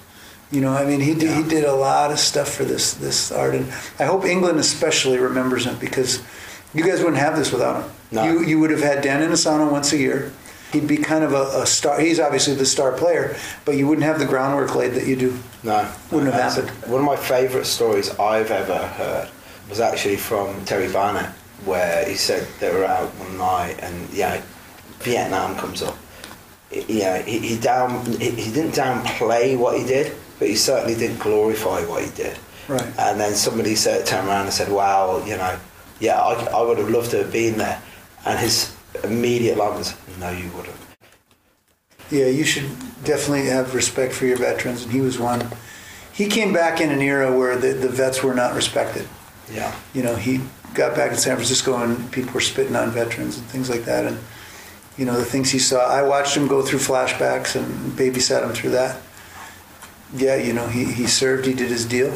You 0.52 0.62
know, 0.62 0.72
I 0.72 0.86
mean, 0.86 1.02
he 1.02 1.16
did, 1.16 1.36
he 1.36 1.44
did 1.50 1.66
a 1.66 1.74
lot 1.74 2.12
of 2.12 2.20
stuff 2.20 2.48
for 2.54 2.64
this 2.64 2.94
this 2.94 3.32
art, 3.32 3.56
and 3.56 3.66
I 4.00 4.06
hope 4.06 4.24
England 4.24 4.60
especially 4.60 5.18
remembers 5.18 5.66
him 5.66 5.78
because 5.80 6.22
you 6.74 6.84
guys 6.84 7.00
wouldn't 7.00 7.18
have 7.18 7.36
this 7.36 7.52
without 7.52 7.84
him. 7.84 7.92
No. 8.12 8.24
You 8.24 8.44
you 8.46 8.60
would 8.60 8.70
have 8.72 8.82
had 8.82 9.02
Dan 9.02 9.20
Inosanto 9.28 9.70
once 9.72 9.92
a 9.92 9.98
year. 9.98 10.32
He'd 10.74 10.88
be 10.88 10.98
kind 10.98 11.24
of 11.24 11.34
a, 11.34 11.62
a 11.62 11.66
star. 11.66 12.00
He's 12.00 12.20
obviously 12.20 12.56
the 12.56 12.66
star 12.66 12.92
player, 12.92 13.38
but 13.64 13.76
you 13.76 13.88
wouldn't 13.88 14.06
have 14.06 14.20
the 14.20 14.26
groundwork 14.26 14.76
laid 14.76 14.94
that 14.96 15.08
you 15.08 15.16
do. 15.16 15.40
No. 15.64 15.90
Wouldn't 16.12 16.34
have 16.34 16.56
happened. 16.56 16.70
One 16.92 17.00
of 17.00 17.06
my 17.06 17.16
favourite 17.16 17.66
stories 17.66 18.10
I've 18.20 18.52
ever 18.52 18.88
heard 18.88 19.30
was 19.70 19.80
actually 19.80 20.18
from 20.18 20.66
Terry 20.66 20.92
Barnett, 20.92 21.30
where 21.64 22.08
he 22.10 22.16
said 22.16 22.48
they 22.60 22.74
were 22.74 22.86
out 22.86 23.10
one 23.20 23.38
night 23.38 23.78
and, 23.82 24.10
yeah, 24.12 24.42
Vietnam 25.00 25.56
comes 25.56 25.82
up. 25.82 25.98
Yeah, 26.72 27.22
he, 27.22 27.38
he 27.40 27.60
down 27.60 28.04
he, 28.06 28.32
he 28.32 28.52
didn't 28.52 28.72
downplay 28.74 29.58
what 29.58 29.78
he 29.78 29.86
did, 29.86 30.16
but 30.40 30.48
he 30.48 30.56
certainly 30.56 30.96
didn't 30.96 31.20
glorify 31.20 31.86
what 31.86 32.04
he 32.04 32.10
did. 32.12 32.38
Right. 32.68 32.82
And 32.98 33.20
then 33.20 33.36
somebody 33.36 33.76
said, 33.76 34.06
turned 34.08 34.28
around 34.28 34.46
and 34.46 34.54
said, 34.54 34.72
"Wow, 34.72 35.24
you 35.24 35.38
know, 35.38 35.60
yeah, 36.00 36.20
I, 36.20 36.34
I 36.46 36.62
would 36.64 36.80
have 36.80 36.90
loved 36.90 37.12
to 37.12 37.18
have 37.18 37.32
been 37.32 37.60
there." 37.60 37.80
And 38.26 38.40
his 38.40 38.73
immediate 39.04 39.58
line 39.58 39.76
was, 39.78 39.94
"No, 40.20 40.30
you 40.30 40.50
wouldn't." 40.52 40.76
Yeah, 42.12 42.26
you 42.28 42.44
should 42.44 42.70
definitely 43.04 43.48
have 43.48 43.74
respect 43.74 44.14
for 44.14 44.26
your 44.26 44.38
veterans, 44.38 44.84
and 44.84 44.92
he 44.92 45.02
was 45.02 45.18
one. 45.18 45.48
He 46.12 46.28
came 46.28 46.54
back 46.54 46.80
in 46.80 46.92
an 46.92 47.02
era 47.02 47.36
where 47.36 47.56
the, 47.58 47.70
the 47.74 47.90
vets 47.90 48.22
were 48.22 48.36
not 48.36 48.54
respected. 48.54 49.08
Yeah. 49.52 49.74
You 49.94 50.04
know, 50.04 50.16
he 50.16 50.42
got 50.76 50.96
back 50.96 51.12
in 51.12 51.18
San 51.18 51.36
Francisco 51.36 51.76
and 51.82 52.12
people 52.12 52.34
were 52.34 52.40
spitting 52.40 52.76
on 52.76 52.92
veterans 52.92 53.38
and 53.38 53.46
things 53.48 53.68
like 53.70 53.86
that. 53.86 54.06
And, 54.06 54.20
you 54.96 55.06
know, 55.06 55.18
the 55.18 55.26
things 55.26 55.50
he 55.50 55.58
saw, 55.60 55.88
I 55.88 56.04
watched 56.04 56.38
him 56.38 56.48
go 56.48 56.62
through 56.62 56.80
flashbacks 56.80 57.56
and 57.56 57.92
babysat 57.94 58.44
him 58.44 58.54
through 58.54 58.72
that. 58.72 59.02
Yeah, 60.16 60.36
you 60.36 60.54
know, 60.54 60.68
he, 60.68 60.86
he 60.86 61.08
served, 61.08 61.46
he 61.48 61.54
did 61.54 61.70
his 61.70 61.86
deal. 61.86 62.14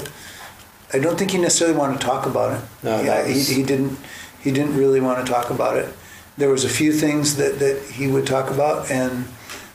I 0.93 0.99
don't 0.99 1.17
think 1.17 1.31
he 1.31 1.39
necessarily 1.39 1.75
wanted 1.75 1.99
to 1.99 2.05
talk 2.05 2.27
about 2.27 2.53
it. 2.53 2.61
No, 2.83 3.01
yeah, 3.01 3.25
was- 3.25 3.47
he, 3.47 3.55
he 3.55 3.63
didn't. 3.63 3.97
He 4.39 4.51
didn't 4.51 4.77
really 4.77 5.01
want 5.01 5.25
to 5.25 5.29
talk 5.31 5.49
about 5.49 5.75
it. 5.77 5.91
There 6.37 6.49
was 6.49 6.63
a 6.65 6.69
few 6.69 6.91
things 6.93 7.35
that, 7.37 7.59
that 7.59 7.81
he 7.93 8.07
would 8.07 8.27
talk 8.27 8.49
about, 8.51 8.91
and 8.91 9.25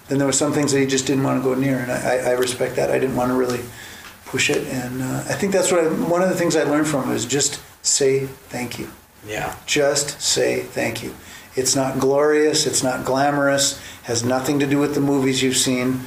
then 0.08 0.18
there 0.18 0.26
were 0.26 0.32
some 0.32 0.52
things 0.52 0.72
that 0.72 0.78
he 0.80 0.86
just 0.86 1.06
didn't 1.06 1.24
want 1.24 1.42
to 1.42 1.48
go 1.48 1.54
near, 1.54 1.78
and 1.78 1.90
I, 1.90 2.18
I 2.18 2.30
respect 2.32 2.76
that. 2.76 2.90
I 2.90 2.98
didn't 2.98 3.16
want 3.16 3.30
to 3.30 3.34
really 3.36 3.60
push 4.26 4.48
it, 4.48 4.66
and 4.68 5.02
uh, 5.02 5.24
I 5.28 5.34
think 5.34 5.52
that's 5.52 5.72
what 5.72 5.84
I, 5.84 5.88
one 5.88 6.22
of 6.22 6.28
the 6.28 6.36
things 6.36 6.54
I 6.56 6.62
learned 6.64 6.86
from 6.86 7.04
him 7.04 7.10
is 7.12 7.26
just 7.26 7.60
say 7.84 8.26
thank 8.26 8.78
you. 8.78 8.88
Yeah. 9.26 9.54
Just 9.66 10.20
say 10.20 10.60
thank 10.62 11.02
you. 11.02 11.14
It's 11.54 11.76
not 11.76 11.98
glorious. 11.98 12.66
It's 12.66 12.82
not 12.82 13.04
glamorous. 13.04 13.80
Has 14.04 14.24
nothing 14.24 14.58
to 14.60 14.66
do 14.66 14.78
with 14.78 14.94
the 14.94 15.00
movies 15.00 15.42
you've 15.42 15.56
seen. 15.56 16.00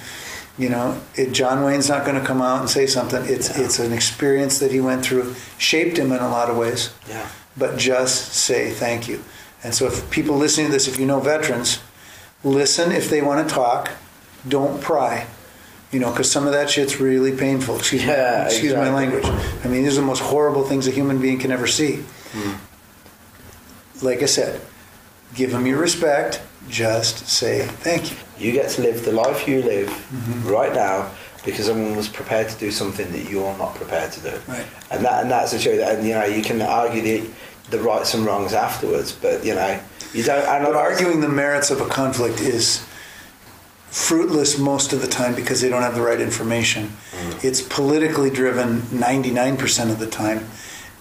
You 0.58 0.70
know, 0.70 1.00
it, 1.16 1.32
John 1.34 1.64
Wayne's 1.64 1.88
not 1.90 2.06
going 2.06 2.20
to 2.20 2.26
come 2.26 2.42
out 2.42 2.62
and 2.62 2.70
say 2.70 2.88
something. 2.88 3.24
It's 3.26 3.50
Yeah. 3.58 3.64
it's 3.66 3.78
an 3.80 3.92
experience 3.94 4.60
that 4.60 4.72
he 4.72 4.80
went 4.82 5.06
through, 5.06 5.36
shaped 5.58 5.98
him 5.98 6.12
in 6.12 6.20
a 6.20 6.30
lot 6.30 6.50
of 6.50 6.58
ways. 6.58 6.90
Yeah. 7.08 7.28
But 7.58 7.78
just 7.78 8.34
say 8.34 8.72
thank 8.72 9.08
you. 9.08 9.22
And 9.66 9.74
so, 9.74 9.88
if 9.88 10.08
people 10.12 10.36
listening 10.38 10.68
to 10.68 10.72
this, 10.74 10.88
if 10.88 11.00
you 11.00 11.08
know 11.08 11.20
veterans, 11.20 11.80
listen 12.44 12.92
if 12.92 13.10
they 13.10 13.22
want 13.24 13.48
to 13.50 13.54
talk, 13.54 13.90
don't 14.48 14.80
pry. 14.80 15.26
You 15.92 16.00
know, 16.02 16.12
because 16.12 16.30
some 16.30 16.46
of 16.46 16.54
that 16.54 16.70
shit's 16.70 17.00
really 17.00 17.36
painful. 17.36 17.78
Excuse, 17.78 18.04
Yeah, 18.04 18.42
my, 18.44 18.46
excuse 18.46 18.74
my 18.76 18.90
language. 18.94 19.26
I 19.64 19.68
mean, 19.68 19.84
these 19.84 19.98
are 19.98 20.02
the 20.02 20.08
most 20.08 20.20
horrible 20.22 20.64
things 20.64 20.88
a 20.88 20.92
human 20.92 21.20
being 21.20 21.40
can 21.40 21.52
ever 21.52 21.66
see. 21.68 22.04
Like 24.02 24.22
I 24.22 24.26
said, 24.26 24.62
give 25.34 25.52
them 25.52 25.66
your 25.66 25.80
respect. 25.80 26.42
Just 26.70 27.28
say 27.28 27.66
thank 27.66 28.12
you. 28.12 28.18
You 28.38 28.52
get 28.52 28.70
to 28.72 28.82
live 28.82 29.04
the 29.06 29.14
life 29.14 29.48
you 29.48 29.64
live 29.64 29.90
Mm-hmm. 29.90 30.48
right 30.48 30.74
now 30.74 31.10
because 31.46 31.66
someone 31.68 31.96
was 31.96 32.10
prepared 32.10 32.50
to 32.50 32.58
do 32.60 32.72
something 32.72 33.10
that 33.12 33.30
you're 33.30 33.58
not 33.58 33.76
prepared 33.76 34.12
to 34.14 34.20
do. 34.22 34.34
Right. 34.48 34.66
And 34.92 35.06
that 35.06 35.22
and 35.24 35.32
that's 35.32 35.52
the 35.54 35.60
truth. 35.60 35.80
And 35.82 36.06
you 36.06 36.14
know, 36.14 36.26
you 36.26 36.42
can 36.44 36.62
argue 36.62 37.02
the 37.02 37.30
the 37.70 37.80
rights 37.80 38.14
and 38.14 38.26
wrongs 38.26 38.54
afterwards, 38.54 39.12
but 39.12 39.46
you 39.46 39.56
know, 39.56 39.80
you 40.14 40.24
don't. 40.24 40.46
And 40.46 40.66
But 40.66 40.76
arguing 40.76 41.22
the 41.22 41.30
merits 41.30 41.72
of 41.72 41.82
a 41.82 41.88
conflict 41.88 42.40
is 42.42 42.86
fruitless 43.96 44.58
most 44.58 44.92
of 44.92 45.02
the 45.02 45.08
time 45.08 45.36
because 45.36 45.62
they 45.62 45.70
don't 45.70 45.82
have 45.82 45.96
the 45.96 46.02
right 46.02 46.20
information. 46.20 46.90
Mm. 47.12 47.44
It's 47.44 47.62
politically 47.62 48.30
driven 48.30 48.82
99% 48.82 49.90
of 49.90 50.00
the 50.00 50.08
time. 50.08 50.46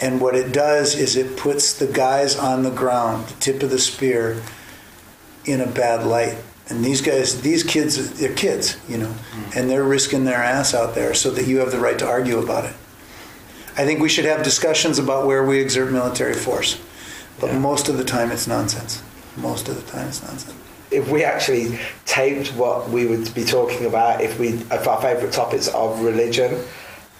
And 0.00 0.21
what 0.21 0.37
it 0.37 0.52
does 0.52 0.94
is 0.94 1.16
it 1.16 1.37
puts 1.37 1.73
the 1.73 1.87
guys 1.87 2.37
on 2.37 2.62
the 2.62 2.71
ground, 2.71 3.26
the 3.26 3.35
tip 3.40 3.62
of 3.62 3.71
the 3.71 3.78
spear, 3.78 4.42
in 5.44 5.61
a 5.61 5.66
bad 5.66 6.06
light. 6.06 6.37
And 6.68 6.85
these 6.85 7.00
guys, 7.00 7.42
these 7.42 7.62
kids, 7.62 8.21
they're 8.21 8.35
kids, 8.35 8.78
you 8.88 8.97
know, 8.97 9.11
mm. 9.11 9.56
and 9.56 9.68
they're 9.68 9.85
risking 9.85 10.25
their 10.25 10.42
ass 10.42 10.73
out 10.73 10.94
there 10.94 11.14
so 11.14 11.30
that 11.33 11.47
you 11.47 11.59
have 11.59 11.73
the 11.73 11.78
right 11.78 11.99
to 11.99 12.06
argue 12.06 12.38
about 12.38 12.64
it. 12.64 12.75
I 13.76 13.85
think 13.85 14.00
we 14.00 14.09
should 14.09 14.25
have 14.25 14.43
discussions 14.43 14.99
about 14.99 15.26
where 15.26 15.45
we 15.45 15.59
exert 15.61 15.90
military 15.93 16.35
force. 16.35 16.78
But 17.40 17.50
Yeah. 17.50 17.59
most 17.59 17.88
of 17.88 17.97
the 17.99 18.04
time 18.04 18.31
it's 18.31 18.47
nonsense. 18.47 19.02
Most 19.37 19.69
of 19.69 19.75
the 19.76 19.90
time 19.90 20.07
it's 20.09 20.23
nonsense. 20.23 20.52
if 20.90 21.09
we 21.09 21.25
actually 21.25 21.76
taped 22.07 22.49
what 22.54 22.88
we 22.88 23.04
would 23.04 23.35
be 23.35 23.43
talking 23.45 23.85
about, 23.85 24.21
if 24.21 24.38
we 24.38 24.49
if 24.71 24.87
our 24.87 25.00
favourite 25.02 25.33
topics 25.33 25.66
of 25.69 26.00
religion, 26.02 26.57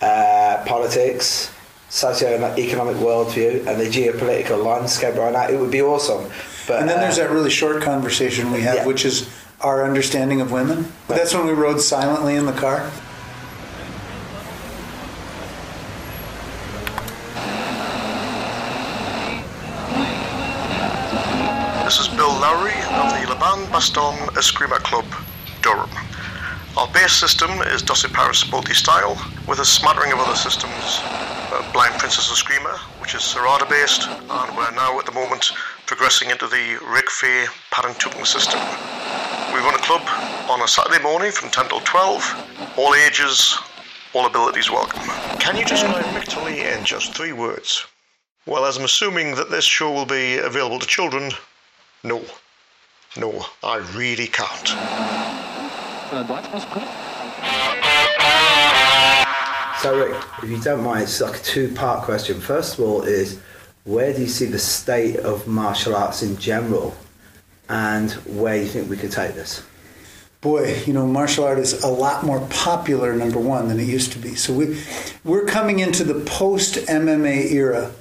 uh, 0.00 0.58
politics, 0.64 1.50
socio-economic 1.88 2.96
worldview, 2.96 3.66
and 3.66 3.80
the 3.80 3.87
geopolitical 3.87 4.64
landscape 4.64 5.16
right 5.16 5.32
now, 5.32 5.49
it 5.49 5.58
would 5.58 5.70
be 5.73 5.82
awesome. 5.82 6.25
But 6.68 6.80
And 6.80 6.88
then 6.88 7.00
there's 7.00 7.18
uh, 7.18 7.23
that 7.25 7.30
really 7.32 7.50
short 7.50 7.82
conversation 7.82 8.52
we 8.52 8.61
have, 8.61 8.76
Yeah. 8.76 8.84
which 8.87 9.04
is 9.04 9.26
our 9.61 9.84
understanding 9.84 10.40
of 10.40 10.52
women. 10.52 10.92
That's 11.08 11.34
when 11.34 11.46
we 11.46 11.52
rode 11.52 11.80
silently 11.80 12.37
in 12.37 12.46
the 12.46 12.52
car. 12.52 12.90
Baston 23.75 24.14
Eskrima 24.38 24.78
Club, 24.85 25.04
Durham. 25.61 25.90
Our 26.76 26.87
base 26.95 27.11
system 27.11 27.50
is 27.75 27.83
Doce 27.83 28.07
Pares 28.07 28.49
multi-style 28.49 29.21
with 29.49 29.59
a 29.59 29.64
smattering 29.64 30.12
of 30.12 30.21
other 30.21 30.37
systems. 30.37 31.00
Uh, 31.50 31.69
Blind 31.73 31.99
Princess 31.99 32.31
Eskrima, 32.31 32.78
which 33.02 33.16
is 33.16 33.23
Serrada 33.23 33.69
based, 33.69 34.07
and 34.07 34.57
we're 34.57 34.71
now 34.76 34.97
at 35.00 35.07
the 35.07 35.11
moment 35.11 35.50
progressing 35.87 36.31
into 36.31 36.47
the 36.47 36.78
Rick 36.87 37.11
Faye 37.11 37.47
Panantukan 37.73 38.25
system. 38.25 38.61
We 39.52 39.59
run 39.59 39.75
a 39.75 39.83
club 39.83 40.02
on 40.49 40.62
a 40.62 40.69
Saturday 40.69 41.02
morning 41.02 41.33
from 41.33 41.50
10 41.50 41.71
till 41.71 41.81
12, 41.81 42.75
all 42.78 42.95
ages, 42.95 43.59
all 44.12 44.25
abilities 44.25 44.71
welcome. 44.71 45.02
Can 45.40 45.57
you 45.57 45.64
describe 45.64 46.04
Mick 46.14 46.28
Tully 46.28 46.61
in 46.61 46.85
just 46.85 47.12
three 47.12 47.33
words? 47.33 47.85
Well, 48.47 48.66
as 48.66 48.76
I'm 48.76 48.85
assuming 48.85 49.35
that 49.35 49.50
this 49.50 49.64
show 49.64 49.90
will 49.90 50.07
be 50.07 50.38
available 50.38 50.78
to 50.78 50.87
children, 50.87 51.33
no. 52.04 52.25
No, 53.16 53.47
I 53.62 53.76
really 53.94 54.26
can't. 54.26 54.68
So, 59.80 59.97
Rick, 59.97 60.21
if 60.42 60.50
you 60.50 60.61
don't 60.61 60.83
mind, 60.83 61.04
it's 61.04 61.21
like 61.21 61.38
a 61.38 61.42
two-part 61.44 62.02
question. 62.04 62.40
First 62.40 62.76
of 62.78 62.85
all, 62.85 63.02
is 63.02 63.38
where 63.85 64.12
do 64.12 64.21
you 64.21 64.26
see 64.26 64.47
the 64.47 64.59
state 64.59 65.16
of 65.18 65.47
martial 65.47 65.94
arts 65.94 66.25
in 66.25 66.37
general, 66.38 66.97
and 67.68 68.11
where 68.26 68.56
you 68.56 68.66
think 68.66 68.90
we 68.90 68.97
could 68.97 69.12
take 69.12 69.35
this? 69.35 69.62
Boy, 70.40 70.83
you 70.85 70.92
know, 70.92 71.06
martial 71.06 71.44
art 71.44 71.59
is 71.59 71.85
a 71.85 71.88
lot 71.88 72.25
more 72.25 72.40
popular, 72.50 73.14
number 73.14 73.38
one, 73.38 73.68
than 73.68 73.78
it 73.78 73.87
used 73.87 74.11
to 74.12 74.18
be. 74.18 74.35
So 74.35 74.52
we, 74.52 74.83
we're 75.23 75.47
coming 75.47 75.78
into 75.78 76.02
the 76.02 76.18
post 76.25 76.75
MMA 76.75 77.52
era. 77.52 77.92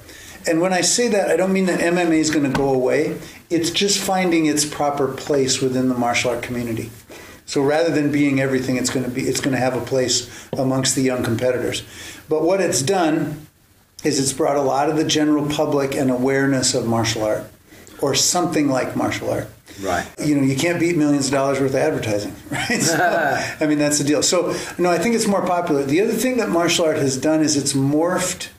And 0.47 0.59
when 0.59 0.73
I 0.73 0.81
say 0.81 1.07
that, 1.09 1.29
I 1.29 1.37
don't 1.37 1.53
mean 1.53 1.67
that 1.67 1.79
MMA 1.79 2.15
is 2.15 2.31
going 2.31 2.51
to 2.51 2.57
go 2.57 2.73
away. 2.73 3.17
It's 3.49 3.69
just 3.69 3.99
finding 3.99 4.45
its 4.45 4.65
proper 4.65 5.07
place 5.07 5.61
within 5.61 5.89
the 5.89 5.95
martial 5.95 6.31
art 6.31 6.41
community. 6.43 6.91
So 7.45 7.61
rather 7.61 7.91
than 7.91 8.11
being 8.11 8.39
everything, 8.39 8.77
it's 8.77 8.89
going 8.89 9.05
to 9.05 9.11
be 9.11 9.23
it's 9.23 9.41
going 9.41 9.53
to 9.53 9.59
have 9.59 9.75
a 9.75 9.85
place 9.85 10.47
amongst 10.53 10.95
the 10.95 11.01
young 11.01 11.23
competitors. 11.23 11.83
But 12.29 12.43
what 12.43 12.61
it's 12.61 12.81
done 12.81 13.45
is 14.03 14.19
it's 14.19 14.33
brought 14.33 14.55
a 14.55 14.61
lot 14.61 14.89
of 14.89 14.97
the 14.97 15.03
general 15.03 15.47
public 15.47 15.93
an 15.95 16.09
awareness 16.09 16.73
of 16.73 16.87
martial 16.87 17.23
art, 17.23 17.49
or 18.01 18.15
something 18.15 18.69
like 18.69 18.95
martial 18.95 19.29
art 19.29 19.49
Right. 19.81 20.05
you 20.19 20.35
know, 20.35 20.43
you 20.43 20.55
can't 20.55 20.79
beat 20.79 20.97
millions 20.97 21.27
of 21.27 21.31
dollars 21.31 21.59
worth 21.59 21.71
of 21.71 21.77
advertising, 21.77 22.35
right? 22.51 22.79
So, 22.81 23.55
I 23.59 23.65
mean, 23.65 23.79
that's 23.79 23.97
the 23.97 24.03
deal. 24.03 24.21
So, 24.21 24.55
no, 24.77 24.91
I 24.91 24.97
think 24.99 25.15
it's 25.15 25.27
more 25.27 25.45
popular. 25.45 25.83
The 25.83 26.01
other 26.01 26.13
thing 26.13 26.37
that 26.37 26.49
martial 26.49 26.85
art 26.85 26.97
has 26.97 27.17
done 27.17 27.41
is 27.41 27.57
it's 27.57 27.73
morphed 27.73 28.49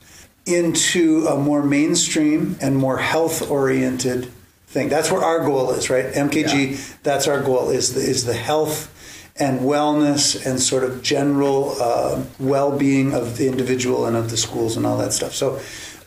into 0.46 1.26
a 1.26 1.38
more 1.38 1.62
mainstream 1.62 2.56
and 2.60 2.76
more 2.76 2.98
health 2.98 3.48
oriented 3.48 4.30
thing. 4.74 4.88
That's 4.90 5.10
where 5.10 5.22
our 5.22 5.40
goal 5.44 5.70
is, 5.70 5.88
right? 5.88 6.06
MKG, 6.12 6.72
Yeah. 6.72 6.76
that's 7.02 7.26
our 7.26 7.40
goal 7.40 7.70
is 7.70 7.94
the, 7.94 8.00
is 8.00 8.24
the 8.24 8.34
health 8.34 8.90
and 9.36 9.60
wellness 9.60 10.44
and 10.44 10.60
sort 10.60 10.84
of 10.84 11.02
general 11.02 11.76
uh, 11.80 12.22
well-being 12.38 13.14
of 13.14 13.36
the 13.38 13.46
individual 13.48 14.04
and 14.06 14.16
of 14.16 14.30
the 14.30 14.36
schools 14.36 14.76
and 14.76 14.84
all 14.84 14.98
that 14.98 15.12
stuff. 15.12 15.32
So 15.32 15.54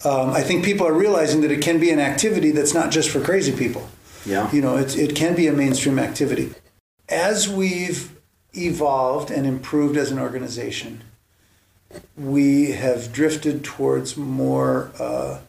um, 0.06 0.30
I 0.32 0.42
think 0.42 0.64
people 0.64 0.86
are 0.86 0.94
realizing 0.94 1.42
that 1.42 1.52
it 1.52 1.62
can 1.62 1.80
be 1.80 1.90
an 1.90 2.00
activity 2.00 2.52
that's 2.52 2.74
not 2.74 2.92
just 2.92 3.10
for 3.10 3.20
crazy 3.22 3.52
people. 3.56 3.90
Yeah. 4.26 4.52
You 4.52 4.62
know, 4.62 4.78
it, 4.78 4.98
it 4.98 5.16
can 5.16 5.36
be 5.36 5.48
a 5.48 5.54
mainstream 5.54 5.98
activity. 6.00 6.54
As 7.10 7.48
we've 7.50 8.12
evolved 8.54 9.32
and 9.32 9.46
improved 9.48 9.98
as 9.98 10.12
an 10.12 10.20
organization, 10.20 11.04
we 12.18 12.72
have 12.72 13.14
drifted 13.14 13.64
towards 13.64 14.18
more, 14.18 14.92
uh, 15.00 15.40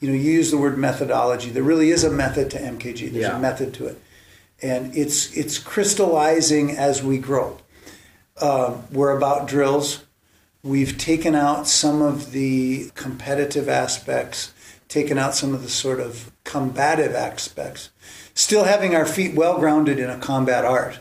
you 0.00 0.08
know, 0.08 0.14
you 0.14 0.32
use 0.32 0.50
the 0.50 0.58
word 0.58 0.78
methodology. 0.78 1.50
There 1.50 1.62
really 1.62 1.90
is 1.90 2.04
a 2.04 2.10
method 2.10 2.50
to 2.52 2.58
MKG, 2.58 3.10
there's 3.12 3.22
Yeah. 3.22 3.36
a 3.36 3.38
method 3.38 3.74
to 3.74 3.86
it. 3.86 4.00
And 4.62 4.94
it's, 4.96 5.34
it's 5.36 5.58
crystallizing 5.58 6.76
as 6.76 7.02
we 7.02 7.18
grow. 7.18 7.58
Um, 8.40 8.84
we're 8.90 9.16
about 9.16 9.46
drills. 9.46 10.04
We've 10.62 10.96
taken 10.98 11.34
out 11.34 11.66
some 11.66 12.02
of 12.02 12.32
the 12.32 12.90
competitive 12.94 13.68
aspects, 13.68 14.52
taken 14.88 15.18
out 15.18 15.34
some 15.34 15.54
of 15.54 15.62
the 15.62 15.68
sort 15.70 16.00
of 16.00 16.30
combative 16.44 17.14
aspects, 17.14 17.90
still 18.34 18.64
having 18.64 18.94
our 18.94 19.06
feet 19.06 19.34
well 19.34 19.58
grounded 19.58 19.98
in 19.98 20.10
a 20.10 20.18
combat 20.18 20.64
art, 20.64 21.00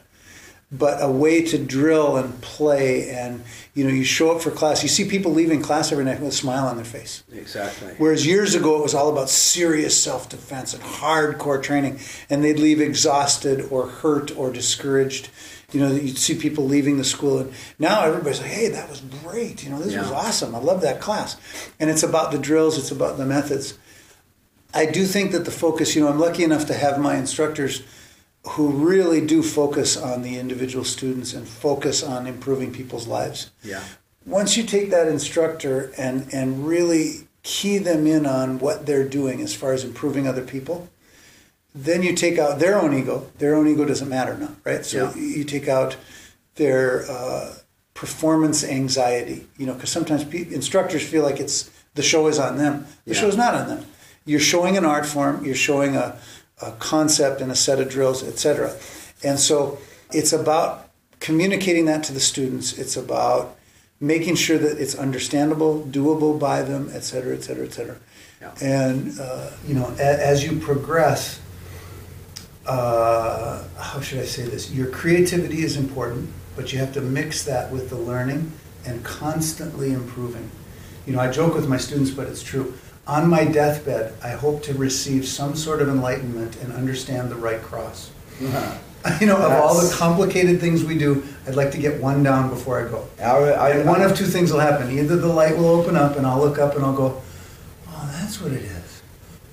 but 0.72 1.02
a 1.02 1.10
way 1.10 1.42
to 1.42 1.58
drill 1.58 2.18
and 2.18 2.40
play. 2.42 3.10
And, 3.10 3.44
you 3.74 3.84
know, 3.84 3.90
you 3.90 4.04
show 4.04 4.36
up 4.36 4.42
for 4.42 4.52
class, 4.52 4.84
you 4.84 4.90
see 4.90 5.06
people 5.10 5.32
leaving 5.32 5.62
class 5.62 5.92
every 5.92 6.06
night 6.06 6.20
with 6.20 6.30
a 6.30 6.36
smile 6.36 6.68
on 6.68 6.76
their 6.76 6.86
face. 6.86 7.24
Exactly. 7.32 7.94
Whereas 7.98 8.26
years 8.26 8.54
ago, 8.54 8.78
it 8.78 8.84
was 8.84 8.94
all 8.94 9.12
about 9.12 9.30
serious 9.30 10.02
self 10.02 10.30
defense 10.30 10.74
and 10.74 10.84
hardcore 10.84 11.62
training, 11.62 12.00
and 12.30 12.44
they'd 12.44 12.60
leave 12.60 12.82
exhausted 12.82 13.68
or 13.72 13.88
hurt 13.88 14.36
or 14.38 14.52
discouraged. 14.52 15.30
You 15.72 15.80
know, 15.82 15.92
you'd 15.92 16.18
see 16.18 16.36
people 16.36 16.66
leaving 16.66 16.98
the 16.98 17.04
school, 17.04 17.40
and 17.40 17.54
now 17.78 18.04
everybody's 18.04 18.42
like, 18.42 18.50
hey, 18.50 18.70
that 18.70 18.90
was 18.90 19.02
great. 19.24 19.64
You 19.64 19.70
know, 19.70 19.80
this 19.80 19.96
was 19.96 20.12
awesome. 20.12 20.56
I 20.56 20.60
love 20.60 20.82
that 20.82 21.00
class. 21.00 21.38
And 21.80 21.92
it's 21.92 22.02
about 22.02 22.32
the 22.32 22.40
drills, 22.40 22.78
it's 22.78 22.92
about 22.92 23.18
the 23.18 23.26
methods. 23.26 23.78
I 24.74 24.86
do 24.86 25.06
think 25.06 25.32
that 25.32 25.46
the 25.46 25.52
focus, 25.52 25.96
you 25.96 26.04
know, 26.04 26.10
I'm 26.10 26.20
lucky 26.20 26.44
enough 26.44 26.68
to 26.68 26.74
have 26.74 27.00
my 27.00 27.18
instructors 27.18 27.84
who 28.48 28.70
really 28.70 29.26
do 29.26 29.44
focus 29.44 29.98
on 29.98 30.22
the 30.22 30.38
individual 30.38 30.86
students 30.86 31.34
and 31.34 31.48
focus 31.48 32.02
on 32.04 32.26
improving 32.28 32.72
people's 32.72 33.08
lives 33.08 33.52
Yeah. 33.64 33.84
once 34.26 34.56
you 34.58 34.64
take 34.64 34.90
that 34.92 35.08
instructor 35.08 35.92
and 35.98 36.28
and 36.34 36.66
really 36.68 37.28
key 37.44 37.78
them 37.80 38.06
in 38.08 38.26
on 38.26 38.60
what 38.60 38.86
they're 38.86 39.08
doing 39.08 39.42
as 39.42 39.54
far 39.54 39.74
as 39.74 39.84
improving 39.84 40.28
other 40.28 40.44
people 40.44 40.88
then 41.76 42.02
you 42.04 42.14
take 42.16 42.38
out 42.40 42.60
their 42.60 42.80
own 42.80 42.94
ego 42.94 43.28
their 43.38 43.56
own 43.56 43.68
ego 43.68 43.86
doesn't 43.86 44.10
matter 44.10 44.36
now 44.38 44.52
right 44.64 44.86
so 44.86 44.98
Yeah. 45.16 45.22
you 45.22 45.44
take 45.44 45.68
out 45.68 45.96
their 46.56 47.10
uh, 47.10 47.54
performance 47.94 48.64
anxiety 48.64 49.48
you 49.58 49.66
know 49.66 49.74
because 49.74 49.90
sometimes 49.92 50.24
pe- 50.24 50.52
instructors 50.54 51.04
feel 51.04 51.24
like 51.24 51.40
it's 51.40 51.70
the 51.96 52.02
show 52.02 52.28
is 52.28 52.40
on 52.40 52.58
them 52.58 52.86
the 53.06 53.14
Yeah. 53.16 53.26
is 53.26 53.36
not 53.38 53.54
on 53.54 53.68
them 53.68 53.86
you're 54.26 54.40
showing 54.40 54.78
an 54.78 54.86
art 54.86 55.06
form 55.06 55.44
you're 55.46 55.56
showing 55.56 55.96
a, 55.96 56.18
a 56.62 56.72
concept 56.74 57.42
and 57.42 57.52
a 57.52 57.56
set 57.56 57.80
of 57.80 57.90
drills 57.90 58.24
etc 58.24 58.76
and 59.24 59.40
so 59.40 59.78
it's 60.12 60.34
about 60.34 60.90
communicating 61.20 61.86
that 61.86 62.04
to 62.04 62.14
the 62.14 62.20
students 62.20 62.78
it's 62.78 62.96
about 62.98 63.56
making 64.00 64.36
sure 64.36 64.58
that 64.58 64.78
it's 64.78 64.96
understandable 64.96 65.84
doable 65.90 66.38
by 66.40 66.62
them 66.62 66.90
et 66.94 67.04
cetera 67.04 67.36
et 67.36 67.42
cetera 67.44 67.66
et 67.66 67.74
cetera 67.74 67.98
Yeah. 68.42 68.54
and 68.62 69.20
uh, 69.20 69.52
you 69.68 69.74
know 69.74 69.88
a, 70.00 70.28
as 70.32 70.44
you 70.46 70.60
progress 70.60 71.40
uh, 72.66 73.64
how 73.78 74.00
should 74.00 74.20
I 74.20 74.26
say 74.26 74.44
this? 74.44 74.72
Your 74.72 74.88
creativity 74.92 75.64
is 75.64 75.76
important, 75.76 76.30
but 76.56 76.72
you 76.72 76.78
have 76.80 76.94
to 76.94 77.02
mix 77.02 77.44
that 77.46 77.72
with 77.72 77.90
the 77.90 77.96
learning 77.96 78.52
and 78.86 79.04
constantly 79.04 79.92
improving. 79.92 80.50
You 81.08 81.14
know, 81.14 81.20
I 81.20 81.32
joke 81.32 81.56
with 81.56 81.68
my 81.68 81.78
students, 81.78 82.12
but 82.12 82.28
it's 82.28 82.44
true. 82.44 82.74
On 83.10 83.28
my 83.28 83.44
deathbed, 83.44 84.14
I 84.24 84.30
hope 84.30 84.62
to 84.64 84.74
receive 84.76 85.28
some 85.28 85.56
sort 85.56 85.82
of 85.82 85.90
enlightenment 85.90 86.58
and 86.58 86.72
understand 86.72 87.32
the 87.32 87.36
right 87.36 87.60
cross. 87.62 88.12
You 89.22 89.28
know, 89.28 89.38
of 89.38 89.52
all 89.54 89.82
the 89.82 89.90
complicated 89.96 90.60
things 90.60 90.84
we 90.84 90.98
do, 90.98 91.24
I'd 91.48 91.56
like 91.56 91.72
to 91.72 91.78
get 91.78 92.02
one 92.02 92.22
down 92.22 92.50
before 92.50 92.86
I 92.86 92.90
go. 92.90 93.08
I, 93.18 93.30
I, 93.54 93.70
And 93.70 93.88
one 93.88 94.02
of 94.02 94.16
two 94.16 94.26
things 94.26 94.52
will 94.52 94.60
happen. 94.60 94.92
Either 94.92 95.16
the 95.16 95.28
light 95.28 95.56
will 95.58 95.70
open 95.70 95.96
up 95.96 96.18
and 96.18 96.28
I'll 96.28 96.40
look 96.40 96.60
up 96.60 96.76
and 96.76 96.84
I'll 96.84 96.96
go, 96.96 97.22
oh, 97.88 98.10
that's 98.20 98.42
what 98.42 98.52
it 98.52 98.64
is. 98.64 98.79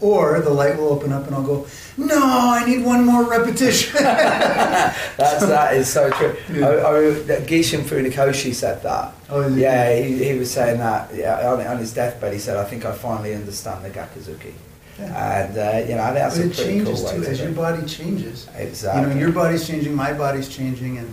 Or 0.01 0.41
the 0.41 0.51
light 0.51 0.77
will 0.77 0.89
open 0.89 1.11
up 1.11 1.27
and 1.27 1.35
I'll 1.35 1.43
go, 1.43 1.67
no, 1.97 2.21
I 2.23 2.67
need 2.67 2.85
one 2.85 3.07
more 3.07 3.25
repetition. 3.25 3.95
That's 4.03 5.47
that 5.47 5.75
is 5.75 5.89
so 5.91 6.11
true. 6.11 6.37
Yeah. 6.53 6.67
I, 6.69 6.73
I, 6.77 7.41
Gishin 7.47 7.81
Funakoshi 7.81 8.53
said 8.55 8.83
that. 8.83 9.15
Oh, 9.31 9.49
yeah, 9.49 9.99
he, 9.99 10.23
he 10.23 10.39
was 10.39 10.51
saying 10.51 10.79
that. 10.79 11.15
Yeah, 11.15 11.51
on, 11.51 11.67
on 11.67 11.79
his 11.79 11.95
deathbed, 11.95 12.33
he 12.35 12.39
said, 12.39 12.59
"I 12.59 12.65
think 12.65 12.85
I 12.85 12.93
finally 12.93 13.35
understand 13.35 13.85
the 13.85 13.91
gyaku-zuki," 13.91 14.53
Yeah. 14.99 15.45
and 15.45 15.59
uh, 15.59 15.89
you 15.89 15.95
know 15.97 16.13
that's 16.13 16.37
but 16.37 16.45
a 16.45 16.51
it 16.51 16.55
pretty 16.55 16.71
changes 16.71 17.01
cool 17.01 17.09
way 17.09 17.17
too 17.17 17.25
to 17.25 17.31
as 17.31 17.41
your 17.41 17.53
body 17.53 17.87
changes. 17.87 18.49
Exactly. 18.55 19.03
You 19.03 19.15
know, 19.15 19.21
your 19.21 19.33
body's 19.33 19.67
changing, 19.67 19.95
my 19.95 20.13
body's 20.13 20.49
changing, 20.55 20.99
and 20.99 21.13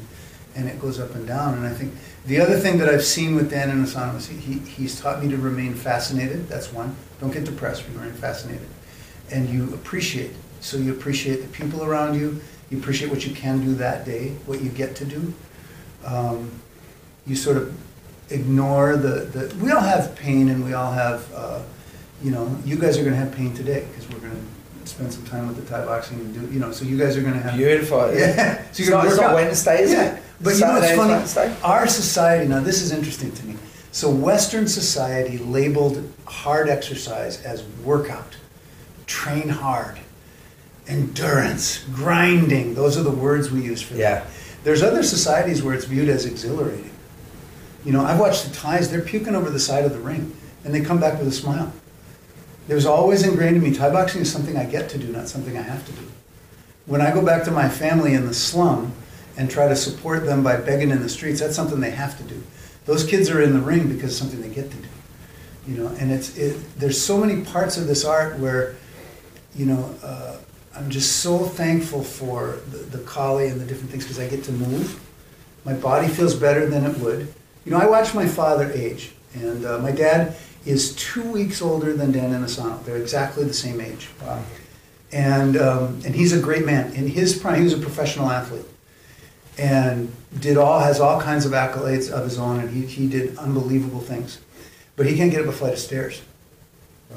and 0.56 0.68
it 0.68 0.80
goes 0.82 1.00
up 1.00 1.16
and 1.16 1.26
down. 1.26 1.54
And 1.56 1.66
I 1.66 1.72
think 1.74 1.94
the 2.26 2.40
other 2.40 2.58
thing 2.58 2.78
that 2.78 2.88
I've 2.90 3.04
seen 3.04 3.36
with 3.36 3.50
Dan 3.50 3.70
Inosanto 3.70 4.26
he, 4.40 4.60
he's 4.60 5.00
taught 5.00 5.22
me 5.22 5.30
to 5.30 5.38
remain 5.38 5.74
fascinated. 5.74 6.48
That's 6.48 6.72
one. 6.72 6.96
Don't 7.20 7.32
get 7.34 7.44
depressed. 7.44 7.84
Remain 7.94 8.14
fascinated, 8.14 8.68
and 9.32 9.50
you 9.50 9.74
appreciate. 9.74 10.32
So 10.62 10.78
you 10.78 10.94
appreciate 10.94 11.42
the 11.42 11.48
people 11.50 11.84
around 11.84 12.16
you. 12.18 12.40
You 12.70 12.78
appreciate 12.80 13.12
what 13.12 13.26
you 13.28 13.34
can 13.36 13.60
do 13.64 13.76
that 13.76 14.06
day, 14.06 14.30
what 14.46 14.62
you 14.62 14.70
get 14.70 14.96
to 14.98 15.06
do. 15.06 15.34
Um, 16.06 16.50
you 17.28 17.36
sort 17.36 17.58
of 17.58 17.78
ignore 18.30 18.96
the, 18.98 19.26
the. 19.26 19.56
We 19.64 19.72
all 19.72 19.82
have 19.82 20.16
pain, 20.16 20.50
and 20.50 20.64
we 20.64 20.74
all 20.74 20.92
have. 20.92 21.32
Uh, 21.34 21.62
you 22.24 22.32
know, 22.32 22.58
you 22.64 22.78
guys 22.78 22.98
are 22.98 23.02
going 23.02 23.14
to 23.14 23.20
have 23.20 23.34
pain 23.36 23.54
today 23.54 23.86
because 23.90 24.10
we're 24.10 24.20
going 24.22 24.32
to 24.32 24.90
spend 24.90 25.14
some 25.14 25.26
time 25.26 25.48
with 25.48 25.58
the 25.58 25.64
Thai 25.70 25.84
boxing 25.86 26.20
and 26.22 26.34
do. 26.34 26.54
You 26.54 26.60
know, 26.62 26.72
so 26.72 26.86
you 26.86 26.98
guys 26.98 27.18
are 27.18 27.22
going 27.22 27.34
to 27.34 27.40
have. 27.42 27.58
Beautiful. 27.58 28.14
Yeah. 28.16 28.64
So 28.72 28.84
you're 28.84 28.92
not, 28.92 29.00
gonna 29.04 29.10
it's 29.10 29.18
work 29.18 29.22
not 29.22 29.32
out. 29.32 29.36
Wednesday, 29.36 29.82
is 29.84 29.92
Yeah. 29.92 30.16
it? 30.16 30.24
But 30.44 30.56
you 30.56 30.60
know 30.62 30.74
what's 30.74 31.34
funny? 31.34 31.56
Our 31.64 31.88
society, 31.88 32.48
now 32.48 32.60
this 32.60 32.82
is 32.82 32.92
interesting 32.92 33.32
to 33.32 33.46
me. 33.46 33.56
So 33.92 34.10
Western 34.10 34.68
society 34.68 35.38
labeled 35.38 36.12
hard 36.26 36.68
exercise 36.68 37.42
as 37.44 37.64
workout, 37.84 38.36
train 39.06 39.50
hard, 39.50 40.00
endurance, 40.88 41.86
grinding. 41.94 42.74
Those 42.76 42.98
are 42.98 43.04
the 43.04 43.12
words 43.12 43.52
we 43.52 43.62
use 43.62 43.82
for 43.82 43.96
Yeah. 43.96 44.16
that. 44.16 44.26
There's 44.64 44.84
other 44.84 45.04
societies 45.04 45.64
where 45.64 45.74
it's 45.74 45.86
viewed 45.86 46.10
as 46.10 46.26
exhilarating. 46.26 46.90
You 47.86 47.94
know, 47.94 48.04
I've 48.04 48.20
watched 48.20 48.46
the 48.46 48.56
Thais, 48.56 48.90
they're 48.90 49.02
puking 49.02 49.36
over 49.36 49.50
the 49.50 49.60
side 49.60 49.86
of 49.86 49.92
the 49.92 50.00
ring, 50.00 50.34
and 50.66 50.74
they 50.74 50.82
come 50.82 51.00
back 51.00 51.20
with 51.20 51.28
a 51.28 51.34
smile. 51.34 51.72
It 52.68 52.74
was 52.74 52.86
always 52.86 53.24
ingrained 53.24 53.58
in 53.58 53.64
me, 53.64 53.74
Thai 53.74 53.90
boxing 53.92 54.22
is 54.22 54.32
something 54.32 54.58
I 54.58 54.64
get 54.66 54.90
to 54.90 54.98
do, 54.98 55.08
not 55.08 55.28
something 55.28 55.58
I 55.58 55.62
have 55.62 55.86
to 55.86 55.92
do. 55.92 56.08
When 56.86 57.02
I 57.02 57.12
go 57.12 57.22
back 57.22 57.44
to 57.44 57.52
my 57.52 57.70
family 57.70 58.14
in 58.14 58.26
the 58.26 58.34
slum 58.34 58.94
and 59.38 59.50
try 59.50 59.68
to 59.68 59.76
support 59.76 60.26
them 60.26 60.44
by 60.44 60.58
begging 60.58 60.92
in 60.92 61.02
the 61.02 61.10
streets, 61.10 61.40
that's 61.40 61.56
something 61.56 61.80
they 61.80 61.92
have 61.92 62.18
to 62.18 62.24
do. 62.24 62.42
Those 62.86 63.04
kids 63.06 63.30
are 63.30 63.42
in 63.42 63.54
the 63.54 63.62
ring 63.62 63.88
because 63.88 64.12
it's 64.12 64.18
something 64.18 64.42
they 64.42 64.54
get 64.54 64.70
to 64.72 64.78
do. 64.78 64.88
You 65.68 65.78
know, 65.78 65.88
and 66.00 66.12
it's 66.12 66.38
it, 66.38 66.58
there's 66.78 67.02
so 67.02 67.18
many 67.18 67.42
parts 67.44 67.78
of 67.78 67.88
this 67.88 68.04
art 68.04 68.38
where, 68.40 68.76
you 69.56 69.66
know, 69.66 69.96
uh, 70.04 70.38
I'm 70.76 70.90
just 70.90 71.18
so 71.22 71.40
thankful 71.40 72.04
for 72.04 72.60
the, 72.72 72.78
the 72.78 73.04
Kali 73.06 73.48
and 73.48 73.62
the 73.62 73.66
different 73.66 73.90
things 73.92 74.04
because 74.04 74.20
I 74.20 74.28
get 74.28 74.44
to 74.46 74.52
move. 74.52 75.00
My 75.64 75.74
body 75.74 76.08
feels 76.10 76.36
better 76.36 76.66
than 76.68 76.84
it 76.86 76.98
would. 77.00 77.34
You 77.64 77.72
know, 77.72 77.78
I 77.78 77.86
watched 77.88 78.14
my 78.14 78.28
father 78.28 78.70
age, 78.74 79.14
and 79.36 79.66
uh, 79.66 79.80
my 79.80 79.92
dad 79.92 80.36
is 80.66 80.94
two 80.96 81.24
weeks 81.32 81.62
older 81.62 81.94
than 81.94 82.12
Dan 82.12 82.32
Inosanto. 82.32 82.84
They're 82.84 82.98
exactly 82.98 83.46
the 83.46 83.54
same 83.54 83.80
age 83.80 84.10
Wow. 84.22 84.42
and 85.14 85.56
um, 85.58 86.02
and 86.06 86.14
he's 86.14 86.34
a 86.34 86.40
great 86.42 86.66
man. 86.66 86.92
In 86.94 87.08
his 87.08 87.38
prime, 87.38 87.56
he 87.60 87.64
was 87.64 87.74
a 87.74 87.78
professional 87.78 88.30
athlete, 88.30 88.66
and 89.58 90.12
did 90.40 90.58
all 90.58 90.80
has 90.80 91.00
all 91.00 91.22
kinds 91.22 91.46
of 91.46 91.52
accolades 91.52 92.10
of 92.12 92.24
his 92.24 92.40
own, 92.40 92.60
and 92.60 92.70
he, 92.70 92.86
he 92.86 93.08
did 93.08 93.38
unbelievable 93.38 94.00
things, 94.00 94.40
but 94.96 95.06
he 95.06 95.16
can't 95.16 95.32
get 95.32 95.42
up 95.42 95.48
a 95.48 95.52
flight 95.52 95.74
of 95.74 95.80
stairs. 95.80 96.22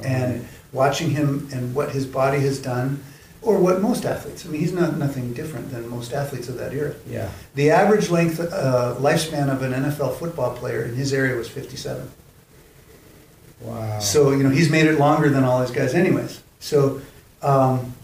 And 0.03 0.47
watching 0.73 1.11
him 1.11 1.49
and 1.53 1.75
what 1.75 1.91
his 1.91 2.05
body 2.07 2.41
has 2.41 2.59
done, 2.59 3.03
or 3.47 3.59
what 3.59 3.81
most 3.81 4.05
athletes. 4.05 4.45
I 4.45 4.49
mean, 4.49 4.61
he's 4.61 4.73
not 4.73 4.99
nothing 4.99 5.33
different 5.33 5.71
than 5.71 5.89
most 5.89 6.13
athletes 6.13 6.49
of 6.49 6.59
that 6.59 6.75
era. 6.75 6.95
Yeah. 7.09 7.31
The 7.55 7.71
average 7.71 8.11
length 8.11 8.41
uh, 8.41 8.97
lifespan 8.99 9.49
of 9.49 9.63
an 9.63 9.73
NFL 9.73 10.17
football 10.17 10.57
player 10.57 10.83
in 10.83 10.95
his 10.95 11.13
area 11.13 11.37
was 11.37 11.49
57. 11.49 12.11
Wow. 13.61 14.01
So, 14.01 14.33
you 14.33 14.43
know, 14.43 14.51
he's 14.51 14.69
made 14.69 14.87
it 14.87 14.99
longer 14.99 15.31
than 15.31 15.45
all 15.45 15.61
his 15.61 15.71
guys, 15.71 15.95
anyways. 15.95 16.43
So, 16.59 17.01
um, 17.41 17.95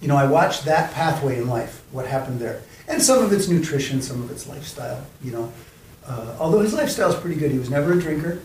you 0.00 0.08
know, 0.08 0.16
I 0.16 0.26
watched 0.26 0.64
that 0.66 0.92
pathway 0.94 1.38
in 1.38 1.48
life, 1.48 1.82
what 1.90 2.06
happened 2.06 2.38
there. 2.40 2.62
And 2.90 3.00
some 3.02 3.22
of 3.24 3.32
it's 3.32 3.48
nutrition, 3.48 4.02
some 4.02 4.22
of 4.22 4.30
it's 4.30 4.46
lifestyle, 4.48 5.06
you 5.22 5.30
know. 5.32 5.52
Uh, 6.06 6.34
although 6.40 6.60
his 6.60 6.74
lifestyle's 6.74 7.14
pretty 7.14 7.36
good. 7.36 7.52
He 7.52 7.58
was 7.58 7.70
never 7.70 7.92
a 7.92 8.00
drinker. 8.00 8.40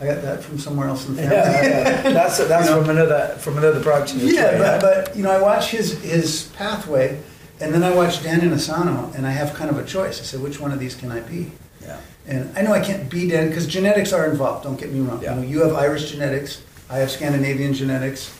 I 0.00 0.06
got 0.06 0.22
that 0.22 0.42
from 0.42 0.58
somewhere 0.58 0.88
else 0.88 1.06
in 1.06 1.16
the 1.16 1.22
family. 1.22 1.36
yeah. 1.36 2.02
that's 2.02 2.38
that's 2.48 2.68
You 2.68 2.74
know? 2.74 2.80
from 2.80 2.90
another 2.90 3.28
from 3.38 3.58
another 3.58 3.80
branch 3.80 4.12
Yeah, 4.14 4.58
but, 4.58 4.80
but 4.80 5.16
you 5.16 5.22
know, 5.22 5.30
I 5.30 5.40
watch 5.40 5.70
his 5.70 6.02
his 6.02 6.50
pathway, 6.56 7.20
and 7.60 7.72
then 7.72 7.82
I 7.84 7.94
watch 7.94 8.22
Dan 8.22 8.40
Inosanto, 8.40 9.14
and 9.14 9.26
I 9.26 9.30
have 9.30 9.54
kind 9.54 9.70
of 9.70 9.78
a 9.78 9.84
choice. 9.84 10.20
I 10.20 10.24
said, 10.24 10.40
which 10.42 10.58
one 10.58 10.72
of 10.72 10.80
these 10.80 10.94
can 10.94 11.10
I 11.12 11.20
be? 11.20 11.52
yeah. 11.82 12.00
And 12.26 12.56
I 12.56 12.62
know 12.62 12.72
I 12.72 12.80
can't 12.80 13.10
be 13.10 13.28
Dan 13.28 13.48
because 13.48 13.66
genetics 13.66 14.12
are 14.12 14.28
involved. 14.30 14.64
Don't 14.64 14.80
get 14.80 14.90
me 14.90 15.00
wrong. 15.00 15.22
Yeah. 15.22 15.34
You 15.34 15.40
know, 15.42 15.46
you 15.46 15.62
have 15.62 15.74
Irish 15.74 16.10
genetics. 16.10 16.62
I 16.88 16.98
have 16.98 17.10
Scandinavian 17.10 17.74
genetics. 17.74 18.34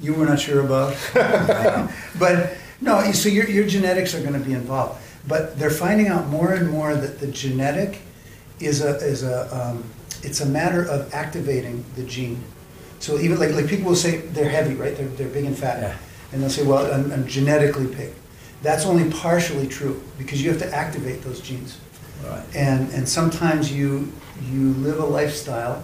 You 0.00 0.14
were 0.14 0.26
not 0.26 0.40
sure 0.40 0.60
about, 0.60 0.96
but 2.18 2.56
no. 2.82 3.12
So 3.12 3.28
your 3.28 3.48
your 3.48 3.66
genetics 3.66 4.14
are 4.14 4.20
going 4.20 4.34
to 4.34 4.46
be 4.46 4.52
involved. 4.54 5.00
But 5.26 5.58
they're 5.58 5.70
finding 5.70 6.08
out 6.08 6.26
more 6.28 6.52
and 6.52 6.68
more 6.68 6.94
that 6.94 7.20
the 7.20 7.28
genetic 7.28 8.00
is 8.60 8.82
a 8.82 8.96
is 8.96 9.22
a 9.22 9.36
um, 9.56 9.84
it's 10.22 10.40
a 10.40 10.46
matter 10.46 10.84
of 10.84 11.12
activating 11.14 11.84
the 11.96 12.02
gene. 12.04 12.42
So 12.98 13.18
even 13.18 13.38
like 13.38 13.52
like 13.52 13.68
people 13.68 13.88
will 13.90 13.96
say 13.96 14.18
they're 14.18 14.50
heavy, 14.50 14.74
right? 14.74 14.96
They're 14.96 15.08
they're 15.08 15.28
big 15.28 15.44
and 15.44 15.56
fat, 15.56 15.80
Yeah. 15.80 15.96
and 16.32 16.42
they'll 16.42 16.50
say, 16.50 16.64
well, 16.64 16.92
I'm, 16.92 17.10
I'm 17.12 17.26
genetically 17.26 17.86
big. 17.86 18.10
That's 18.62 18.84
only 18.86 19.10
partially 19.10 19.66
true 19.66 20.02
because 20.18 20.42
you 20.42 20.50
have 20.50 20.60
to 20.60 20.72
activate 20.74 21.22
those 21.22 21.40
genes 21.40 21.78
Right. 22.24 22.44
and 22.54 22.88
and 22.94 23.08
sometimes 23.08 23.72
you 23.72 24.12
you 24.50 24.74
live 24.74 24.98
a 25.00 25.06
lifestyle 25.06 25.82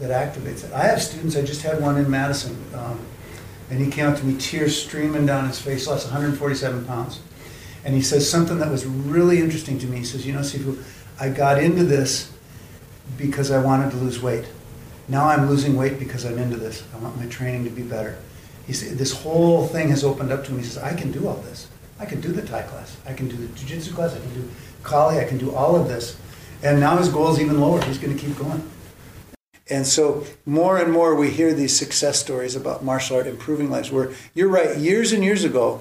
that 0.00 0.10
activates 0.10 0.64
it. 0.64 0.72
I 0.72 0.84
have 0.84 1.00
students. 1.02 1.36
I 1.36 1.42
just 1.42 1.62
had 1.62 1.80
one 1.80 1.96
in 1.98 2.10
Madison, 2.10 2.56
um, 2.74 2.98
and 3.70 3.80
he 3.80 3.90
came 3.90 4.06
up 4.06 4.16
to 4.18 4.24
me, 4.24 4.38
tears 4.38 4.80
streaming 4.80 5.26
down 5.26 5.46
his 5.48 5.58
face, 5.58 5.86
lost 5.86 6.06
147 6.06 6.84
pounds, 6.84 7.20
and 7.84 7.94
he 7.94 8.02
says 8.02 8.28
something 8.28 8.58
that 8.58 8.70
was 8.70 8.86
really 8.86 9.40
interesting 9.40 9.78
to 9.78 9.86
me. 9.86 9.98
He 9.98 10.04
says, 10.04 10.26
"You 10.26 10.32
know, 10.32 10.40
Sifu, 10.40 10.78
I 11.18 11.28
got 11.28 11.62
into 11.62 11.84
this 11.84 12.30
because 13.16 13.50
I 13.50 13.58
wanted 13.58 13.90
to 13.92 13.96
lose 13.96 14.20
weight. 14.20 14.44
Now 15.08 15.28
I'm 15.28 15.48
losing 15.48 15.76
weight 15.76 15.98
because 15.98 16.24
I'm 16.24 16.38
into 16.38 16.56
this. 16.56 16.82
I 16.94 16.98
want 16.98 17.16
my 17.16 17.26
training 17.26 17.64
to 17.64 17.70
be 17.70 17.82
better." 17.82 18.16
He 18.66 18.72
said, 18.72 18.98
"This 18.98 19.12
whole 19.12 19.66
thing 19.66 19.90
has 19.90 20.02
opened 20.02 20.32
up 20.32 20.44
to 20.44 20.50
him." 20.50 20.58
He 20.58 20.64
says, 20.64 20.82
"I 20.82 20.94
can 20.94 21.12
do 21.12 21.28
all 21.28 21.42
this. 21.48 21.68
I 21.98 22.04
can 22.04 22.20
do 22.20 22.32
the 22.32 22.42
Thai 22.42 22.62
class. 22.62 22.96
I 23.08 23.12
can 23.12 23.28
do 23.28 23.36
the 23.36 23.46
Jiu-Jitsu 23.46 23.94
class. 23.94 24.12
I 24.12 24.18
can 24.18 24.34
do 24.34 24.48
Kali. 24.82 25.18
I 25.18 25.24
can 25.24 25.38
do 25.38 25.54
all 25.54 25.76
of 25.76 25.88
this." 25.88 26.16
And 26.62 26.80
now 26.80 26.96
his 26.96 27.08
goal 27.08 27.32
is 27.32 27.40
even 27.40 27.60
lower. 27.60 27.80
He's 27.82 27.98
going 27.98 28.16
to 28.16 28.20
keep 28.20 28.36
going. 28.36 28.62
And 29.68 29.86
so 29.86 30.24
more 30.44 30.78
and 30.78 30.92
more 30.92 31.14
we 31.16 31.30
hear 31.30 31.52
these 31.52 31.76
success 31.76 32.20
stories 32.20 32.54
about 32.54 32.84
martial 32.84 33.16
art 33.16 33.26
improving 33.26 33.68
lives. 33.70 33.90
Where 33.90 34.12
you're 34.34 34.48
right, 34.48 34.76
years 34.78 35.12
and 35.12 35.24
years 35.24 35.42
ago, 35.44 35.80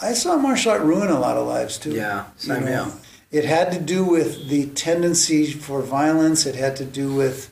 I 0.00 0.14
saw 0.14 0.36
martial 0.36 0.72
art 0.72 0.82
ruin 0.82 1.10
a 1.10 1.20
lot 1.20 1.36
of 1.36 1.46
lives 1.46 1.76
too. 1.78 1.92
Yeah, 1.92 2.26
same 2.36 2.66
here. 2.66 2.86
It 3.30 3.44
had 3.44 3.70
to 3.72 3.78
do 3.78 4.04
with 4.04 4.48
the 4.48 4.66
tendency 4.66 5.52
for 5.52 5.82
violence. 5.82 6.46
It 6.46 6.54
had 6.56 6.76
to 6.76 6.84
do 6.84 7.14
with 7.14 7.50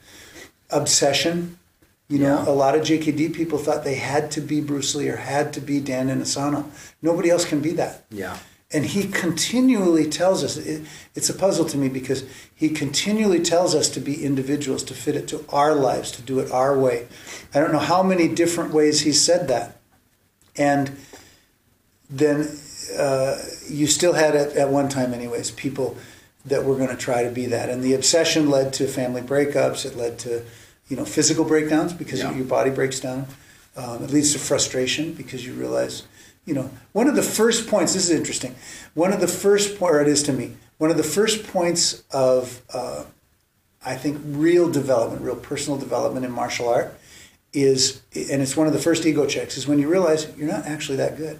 obsession. 0.70 1.58
You 2.08 2.18
know, 2.20 2.42
Yeah. 2.42 2.48
a 2.48 2.56
lot 2.56 2.74
of 2.74 2.82
JKD 2.82 3.28
people 3.28 3.58
thought 3.58 3.84
they 3.84 3.96
had 3.96 4.30
to 4.32 4.40
be 4.40 4.62
Bruce 4.62 4.94
Lee 4.94 5.08
or 5.10 5.16
had 5.16 5.52
to 5.52 5.60
be 5.60 5.78
Dan 5.78 6.08
Inosanto. 6.08 6.64
Nobody 7.02 7.28
else 7.30 7.44
can 7.44 7.60
be 7.60 7.72
that. 7.72 8.04
Yeah. 8.10 8.38
And 8.70 8.84
he 8.84 9.04
continually 9.08 10.08
tells 10.10 10.44
us, 10.44 10.58
it, 10.58 10.82
it's 11.14 11.30
a 11.30 11.34
puzzle 11.34 11.64
to 11.66 11.78
me 11.78 11.88
because 11.88 12.24
he 12.54 12.68
continually 12.68 13.40
tells 13.40 13.74
us 13.74 13.88
to 13.90 14.00
be 14.00 14.22
individuals, 14.22 14.82
to 14.84 14.94
fit 14.94 15.16
it 15.16 15.26
to 15.28 15.44
our 15.48 15.74
lives, 15.74 16.10
to 16.12 16.22
do 16.22 16.38
it 16.38 16.50
our 16.52 16.78
way. 16.78 17.06
I 17.54 17.60
don't 17.60 17.72
know 17.72 17.78
how 17.78 18.02
many 18.02 18.28
different 18.28 18.74
ways 18.74 19.00
he 19.00 19.12
said 19.12 19.48
that. 19.48 19.80
And 20.56 20.98
then 22.10 22.46
uh, 22.98 23.38
you 23.68 23.86
still 23.86 24.12
had 24.12 24.34
it 24.34 24.54
at 24.56 24.68
one 24.68 24.90
time, 24.90 25.14
anyways, 25.14 25.50
people 25.52 25.96
that 26.44 26.64
were 26.64 26.76
going 26.76 26.90
to 26.90 26.96
try 26.96 27.22
to 27.22 27.30
be 27.30 27.46
that. 27.46 27.70
And 27.70 27.82
the 27.82 27.94
obsession 27.94 28.50
led 28.50 28.74
to 28.74 28.86
family 28.86 29.22
breakups, 29.22 29.86
it 29.86 29.96
led 29.96 30.18
to 30.20 30.44
you 30.88 30.96
know, 30.96 31.04
physical 31.04 31.44
breakdowns 31.44 31.92
because 31.92 32.20
Yeah. 32.20 32.34
your 32.34 32.46
body 32.46 32.70
breaks 32.70 32.98
down. 33.00 33.26
Um, 33.76 34.02
it 34.02 34.10
leads 34.10 34.32
to 34.32 34.38
frustration 34.38 35.12
because 35.12 35.44
you 35.46 35.52
realize, 35.52 36.02
you 36.48 36.54
know, 36.54 36.70
one 36.92 37.06
of 37.08 37.14
the 37.14 37.22
first 37.22 37.68
points, 37.68 37.92
this 37.92 38.08
is 38.08 38.18
interesting. 38.18 38.54
One 38.94 39.12
of 39.12 39.20
the 39.20 39.28
first 39.28 39.80
or 39.82 40.00
it 40.00 40.08
is 40.08 40.22
to 40.24 40.32
me, 40.32 40.54
one 40.78 40.90
of 40.90 40.96
the 40.96 41.02
first 41.02 41.46
points 41.46 42.02
of, 42.10 42.62
uh, 42.72 43.04
I 43.84 43.96
think, 43.96 44.18
real 44.24 44.70
development, 44.70 45.20
real 45.20 45.36
personal 45.36 45.78
development 45.78 46.24
in 46.24 46.32
martial 46.32 46.66
art 46.66 46.98
is, 47.52 48.00
and 48.14 48.40
it's 48.40 48.56
one 48.56 48.66
of 48.66 48.72
the 48.72 48.78
first 48.78 49.04
ego 49.04 49.26
checks, 49.26 49.58
is 49.58 49.68
when 49.68 49.78
you 49.78 49.90
realize 49.90 50.26
you're 50.38 50.48
not 50.50 50.64
actually 50.64 50.96
that 50.96 51.18
good. 51.18 51.38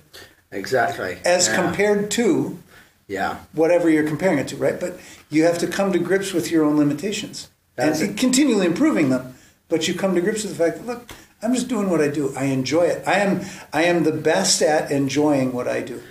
Exactly. 0.52 1.16
As 1.24 1.48
yeah. 1.48 1.54
compared 1.56 2.10
to 2.12 2.58
Yeah. 3.06 3.38
whatever 3.54 3.88
you're 3.88 4.06
comparing 4.06 4.38
it 4.38 4.48
to, 4.48 4.56
right? 4.56 4.78
But 4.78 5.00
you 5.30 5.44
have 5.44 5.56
to 5.58 5.66
come 5.66 5.90
to 5.92 5.98
grips 5.98 6.34
with 6.34 6.50
your 6.50 6.64
own 6.64 6.76
limitations 6.76 7.48
That's 7.76 8.00
and 8.00 8.10
it. 8.10 8.18
continually 8.18 8.66
improving 8.66 9.08
them. 9.08 9.34
But 9.70 9.88
you 9.88 9.94
come 9.94 10.14
to 10.14 10.20
grips 10.20 10.42
with 10.44 10.56
the 10.56 10.62
fact 10.64 10.78
that 10.78 10.86
look, 10.86 11.08
I'm 11.42 11.54
just 11.54 11.68
doing 11.68 11.88
what 11.88 12.00
I 12.00 12.08
do. 12.08 12.34
I 12.36 12.44
enjoy 12.44 12.84
it. 12.84 13.06
I 13.06 13.20
am 13.20 13.42
I 13.72 13.84
am 13.84 14.04
the 14.04 14.12
best 14.12 14.60
at 14.62 14.90
enjoying 14.90 15.52
what 15.52 15.68
I 15.68 15.80
do. 15.80 16.02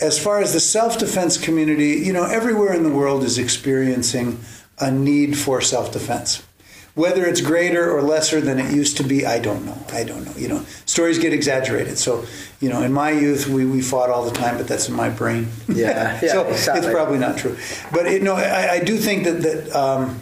As 0.00 0.22
far 0.22 0.40
as 0.40 0.52
the 0.52 0.60
self-defense 0.60 1.38
community, 1.38 2.00
you 2.04 2.12
know, 2.12 2.24
everywhere 2.24 2.72
in 2.72 2.82
the 2.82 2.90
world 2.90 3.22
is 3.22 3.38
experiencing 3.38 4.40
a 4.78 4.90
need 4.90 5.38
for 5.38 5.60
self-defense. 5.60 6.44
Whether 6.94 7.26
it's 7.26 7.40
greater 7.40 7.90
or 7.90 8.02
lesser 8.02 8.40
than 8.40 8.58
it 8.58 8.72
used 8.72 8.96
to 8.98 9.02
be, 9.02 9.26
I 9.26 9.38
don't 9.40 9.66
know. 9.66 9.76
I 9.92 10.04
don't 10.04 10.24
know. 10.24 10.32
You 10.36 10.48
know, 10.48 10.64
stories 10.86 11.18
get 11.18 11.32
exaggerated. 11.32 11.98
So, 11.98 12.24
you 12.60 12.68
know, 12.68 12.82
in 12.82 12.92
my 12.92 13.10
youth, 13.10 13.48
we, 13.48 13.66
we 13.66 13.82
fought 13.82 14.10
all 14.10 14.24
the 14.24 14.36
time, 14.36 14.56
but 14.56 14.68
that's 14.68 14.88
in 14.88 14.94
my 14.94 15.10
brain. 15.10 15.48
Yeah, 15.68 16.18
yeah, 16.22 16.32
so 16.32 16.46
exactly. 16.48 16.84
it's 16.86 16.92
probably 16.92 17.18
not 17.18 17.36
true. 17.36 17.56
But 17.92 18.10
you 18.10 18.20
know, 18.20 18.34
I, 18.34 18.74
I 18.74 18.80
do 18.80 18.96
think 18.96 19.24
that 19.24 19.42
that 19.42 19.76
um, 19.76 20.20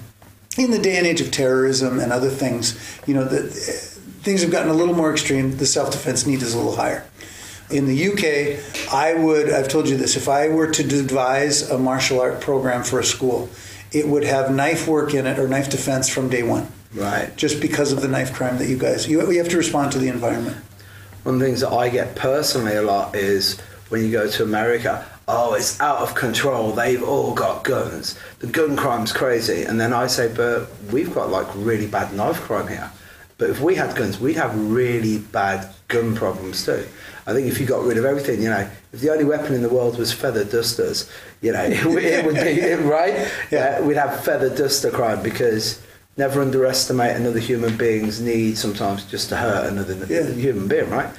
in 0.58 0.70
the 0.70 0.78
day 0.78 0.96
and 0.96 1.06
age 1.06 1.20
of 1.20 1.30
terrorism 1.30 1.98
and 1.98 2.10
other 2.12 2.30
things, 2.30 2.78
you 3.06 3.14
know, 3.14 3.24
that 3.24 3.91
things 4.22 4.42
have 4.42 4.50
gotten 4.50 4.70
a 4.70 4.74
little 4.74 4.94
more 4.94 5.10
extreme. 5.10 5.56
The 5.56 5.66
self 5.66 5.90
defense 5.90 6.26
need 6.26 6.42
is 6.42 6.54
a 6.54 6.56
little 6.56 6.76
higher. 6.76 7.04
In 7.70 7.86
the 7.86 8.12
UK, 8.12 8.92
I 8.92 9.14
would, 9.14 9.50
I've 9.50 9.68
told 9.68 9.88
you 9.88 9.96
this, 9.96 10.16
if 10.16 10.28
I 10.28 10.48
were 10.48 10.70
to 10.70 10.82
devise 10.82 11.70
a 11.70 11.78
martial 11.78 12.20
art 12.20 12.40
program 12.40 12.82
for 12.82 13.00
a 13.00 13.04
school, 13.04 13.48
it 13.92 14.06
would 14.06 14.24
have 14.24 14.54
knife 14.54 14.86
work 14.86 15.14
in 15.14 15.26
it 15.26 15.38
or 15.38 15.48
knife 15.48 15.70
defense 15.70 16.08
from 16.08 16.28
day 16.28 16.42
one. 16.42 16.68
Right. 16.94 17.34
Just 17.36 17.60
because 17.60 17.92
of 17.92 18.02
the 18.02 18.08
knife 18.08 18.34
crime 18.34 18.58
that 18.58 18.68
you 18.68 18.76
guys, 18.76 19.08
you, 19.08 19.20
you 19.30 19.38
have 19.38 19.48
to 19.48 19.56
respond 19.56 19.92
to 19.92 19.98
the 19.98 20.08
environment. 20.08 20.56
One 21.22 21.36
of 21.36 21.40
the 21.40 21.46
things 21.46 21.60
that 21.60 21.70
I 21.70 21.88
get 21.88 22.14
personally 22.14 22.76
a 22.76 22.82
lot 22.82 23.14
is 23.14 23.58
when 23.88 24.04
you 24.04 24.12
go 24.12 24.28
to 24.28 24.42
America, 24.42 25.06
oh, 25.26 25.54
it's 25.54 25.80
out 25.80 25.98
of 25.98 26.14
control. 26.14 26.72
They've 26.72 27.02
all 27.02 27.32
got 27.32 27.64
guns. 27.64 28.18
The 28.40 28.48
gun 28.48 28.76
crime's 28.76 29.12
crazy. 29.12 29.62
And 29.62 29.80
then 29.80 29.94
I 29.94 30.08
say, 30.08 30.32
but 30.34 30.68
we've 30.90 31.14
got 31.14 31.30
like 31.30 31.46
really 31.54 31.86
bad 31.86 32.12
knife 32.12 32.40
crime 32.42 32.68
here. 32.68 32.90
But 33.42 33.50
if 33.50 33.60
we 33.60 33.74
had 33.74 33.96
guns, 33.96 34.20
we'd 34.20 34.36
have 34.36 34.56
really 34.70 35.18
bad 35.18 35.68
gun 35.88 36.14
problems 36.14 36.64
too. 36.64 36.86
I 37.26 37.32
think 37.32 37.48
if 37.48 37.58
you 37.58 37.66
got 37.66 37.82
rid 37.82 37.98
of 37.98 38.04
everything, 38.04 38.40
you 38.40 38.48
know, 38.48 38.70
if 38.92 39.00
the 39.00 39.10
only 39.10 39.24
weapon 39.24 39.52
in 39.52 39.62
the 39.62 39.68
world 39.68 39.98
was 39.98 40.12
feather 40.12 40.44
dusters, 40.44 41.10
you 41.40 41.50
know, 41.52 41.64
it, 41.64 41.84
would- 41.84 42.04
it 42.04 42.24
would 42.24 42.36
be 42.36 42.74
right. 42.88 43.28
Yeah. 43.50 43.78
Uh, 43.80 43.84
we'd 43.84 43.96
have 43.96 44.22
feather 44.24 44.48
duster 44.54 44.92
crime 44.92 45.24
because 45.24 45.82
never 46.16 46.40
underestimate 46.40 47.16
another 47.16 47.40
human 47.40 47.76
being's 47.76 48.20
need 48.20 48.56
sometimes 48.58 49.04
just 49.06 49.28
to 49.30 49.36
hurt 49.36 49.72
another 49.72 49.94
Yeah. 50.08 50.30
human 50.34 50.68
being, 50.68 50.88
right? 50.88 51.10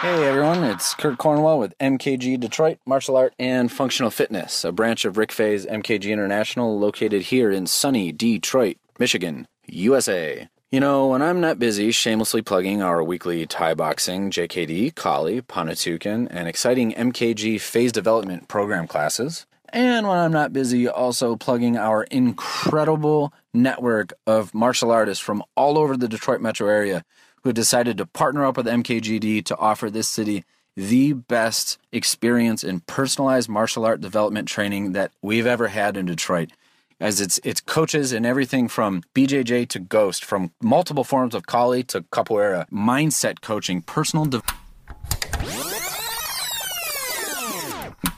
Hey 0.00 0.26
everyone, 0.28 0.64
it's 0.64 0.94
Kurt 0.94 1.18
Cornwell 1.18 1.58
with 1.58 1.76
MKG 1.78 2.40
Detroit 2.40 2.78
Martial 2.86 3.16
Art 3.18 3.34
and 3.38 3.70
Functional 3.70 4.10
Fitness, 4.10 4.64
a 4.64 4.72
branch 4.72 5.04
of 5.04 5.18
Rick 5.18 5.32
Faye's 5.32 5.66
MKG 5.66 6.10
International 6.10 6.78
located 6.78 7.20
here 7.22 7.50
in 7.50 7.66
sunny 7.66 8.12
Detroit, 8.12 8.76
Michigan, 8.98 9.46
USA. 9.66 10.48
You 10.70 10.80
know, 10.80 11.06
when 11.08 11.22
I'm 11.22 11.40
not 11.40 11.58
busy 11.58 11.90
shamelessly 11.90 12.42
plugging 12.42 12.82
our 12.82 13.02
weekly 13.02 13.46
Thai 13.46 13.74
boxing, 13.74 14.30
JKD, 14.30 14.94
Kali, 14.94 15.40
Panantukan, 15.40 16.26
and 16.30 16.48
exciting 16.48 16.92
MKG 16.92 17.60
phase 17.60 17.92
development 17.92 18.48
program 18.48 18.86
classes, 18.86 19.46
and 19.70 20.06
when 20.08 20.18
I'm 20.18 20.32
not 20.32 20.52
busy 20.52 20.88
also 20.88 21.36
plugging 21.36 21.76
our 21.76 22.04
incredible 22.04 23.32
network 23.52 24.12
of 24.26 24.54
martial 24.54 24.90
artists 24.90 25.22
from 25.22 25.42
all 25.54 25.78
over 25.78 25.96
the 25.96 26.08
Detroit 26.08 26.40
metro 26.40 26.68
area 26.68 27.04
who 27.42 27.50
have 27.50 27.54
decided 27.54 27.98
to 27.98 28.06
partner 28.06 28.44
up 28.44 28.56
with 28.56 28.66
MKGD 28.66 29.44
to 29.44 29.56
offer 29.56 29.90
this 29.90 30.08
city 30.08 30.44
the 30.76 31.14
best 31.14 31.78
experience 31.92 32.62
in 32.62 32.80
personalized 32.80 33.48
martial 33.48 33.84
art 33.84 34.00
development 34.00 34.48
training 34.48 34.92
that 34.92 35.12
we've 35.22 35.46
ever 35.46 35.68
had 35.68 35.96
in 35.96 36.06
Detroit. 36.06 36.50
As 36.98 37.20
it's 37.20 37.38
it's 37.44 37.60
coaches 37.60 38.12
and 38.12 38.24
everything 38.24 38.68
from 38.68 39.02
BJJ 39.14 39.68
to 39.68 39.78
Ghost, 39.78 40.24
from 40.24 40.52
multiple 40.62 41.04
forms 41.04 41.34
of 41.34 41.46
Kali 41.46 41.82
to 41.84 42.00
Capoeira, 42.00 42.66
mindset 42.70 43.42
coaching, 43.42 43.82
personal 43.82 44.24
de- 44.24 44.40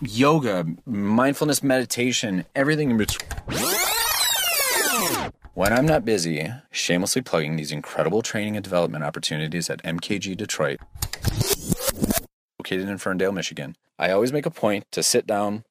yoga, 0.01 0.65
mindfulness 0.87 1.61
meditation, 1.61 2.45
everything 2.55 2.93
in 2.93 2.99
between. 2.99 3.29
When 5.55 5.73
I'm 5.73 5.87
not 5.87 6.05
busy, 6.05 6.49
shamelessly 6.71 7.23
plugging 7.23 7.57
these 7.57 7.73
incredible 7.73 8.23
training 8.23 8.55
and 8.57 8.63
development 8.63 9.03
opportunities 9.03 9.69
at 9.69 9.83
MKG 9.83 10.37
Detroit, 10.37 10.79
located 12.61 12.89
in 12.89 12.99
Ferndale, 12.99 13.33
Michigan, 13.33 13.75
I 13.99 14.13
always 14.13 14.33
make 14.33 14.47
a 14.47 14.53
point 14.53 14.85
to 14.93 15.03
sit 15.03 15.27
down, 15.27 15.65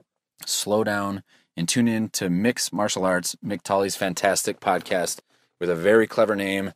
slow 0.46 0.84
down, 0.84 1.24
and 1.58 1.68
tune 1.68 1.88
in 1.88 2.10
to 2.10 2.30
Mix 2.30 2.72
Martial 2.72 3.04
Arts, 3.04 3.36
Mick 3.44 3.64
Tolley's 3.64 3.96
fantastic 3.96 4.60
podcast 4.60 5.20
with 5.60 5.72
a 5.72 5.76
very 5.76 6.06
clever 6.06 6.36
name. 6.36 6.74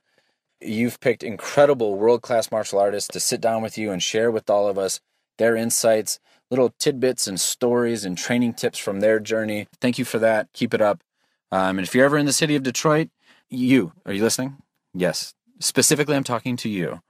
You've 0.60 1.00
picked 1.00 1.24
incredible 1.24 1.96
world 1.96 2.24
class 2.24 2.52
martial 2.52 2.80
artists 2.80 3.08
to 3.10 3.20
sit 3.20 3.40
down 3.40 3.62
with 3.62 3.78
you 3.78 3.92
and 3.92 4.02
share 4.02 4.32
with 4.32 4.50
all 4.50 4.68
of 4.68 4.80
us 4.80 5.00
their 5.38 5.56
insights, 5.56 6.20
little 6.50 6.74
tidbits 6.80 7.28
and 7.28 7.40
stories 7.40 8.04
and 8.04 8.18
training 8.18 8.56
tips 8.56 8.80
from 8.80 9.00
their 9.00 9.20
journey. 9.20 9.68
Thank 9.80 10.00
you 10.00 10.06
for 10.06 10.18
that. 10.20 10.52
Keep 10.54 10.74
it 10.74 10.82
up. 10.82 11.04
Um, 11.52 11.78
and 11.78 11.88
if 11.88 11.94
you're 11.94 12.06
ever 12.06 12.18
in 12.18 12.26
the 12.26 12.34
city 12.34 12.56
of 12.56 12.64
Detroit, 12.64 13.10
you, 13.50 13.94
are 14.06 14.14
you 14.14 14.24
listening? 14.24 14.58
Yes. 14.94 15.34
Specifically, 15.60 16.16
I'm 16.16 16.24
talking 16.24 16.58
to 16.58 16.70
you. 16.70 17.02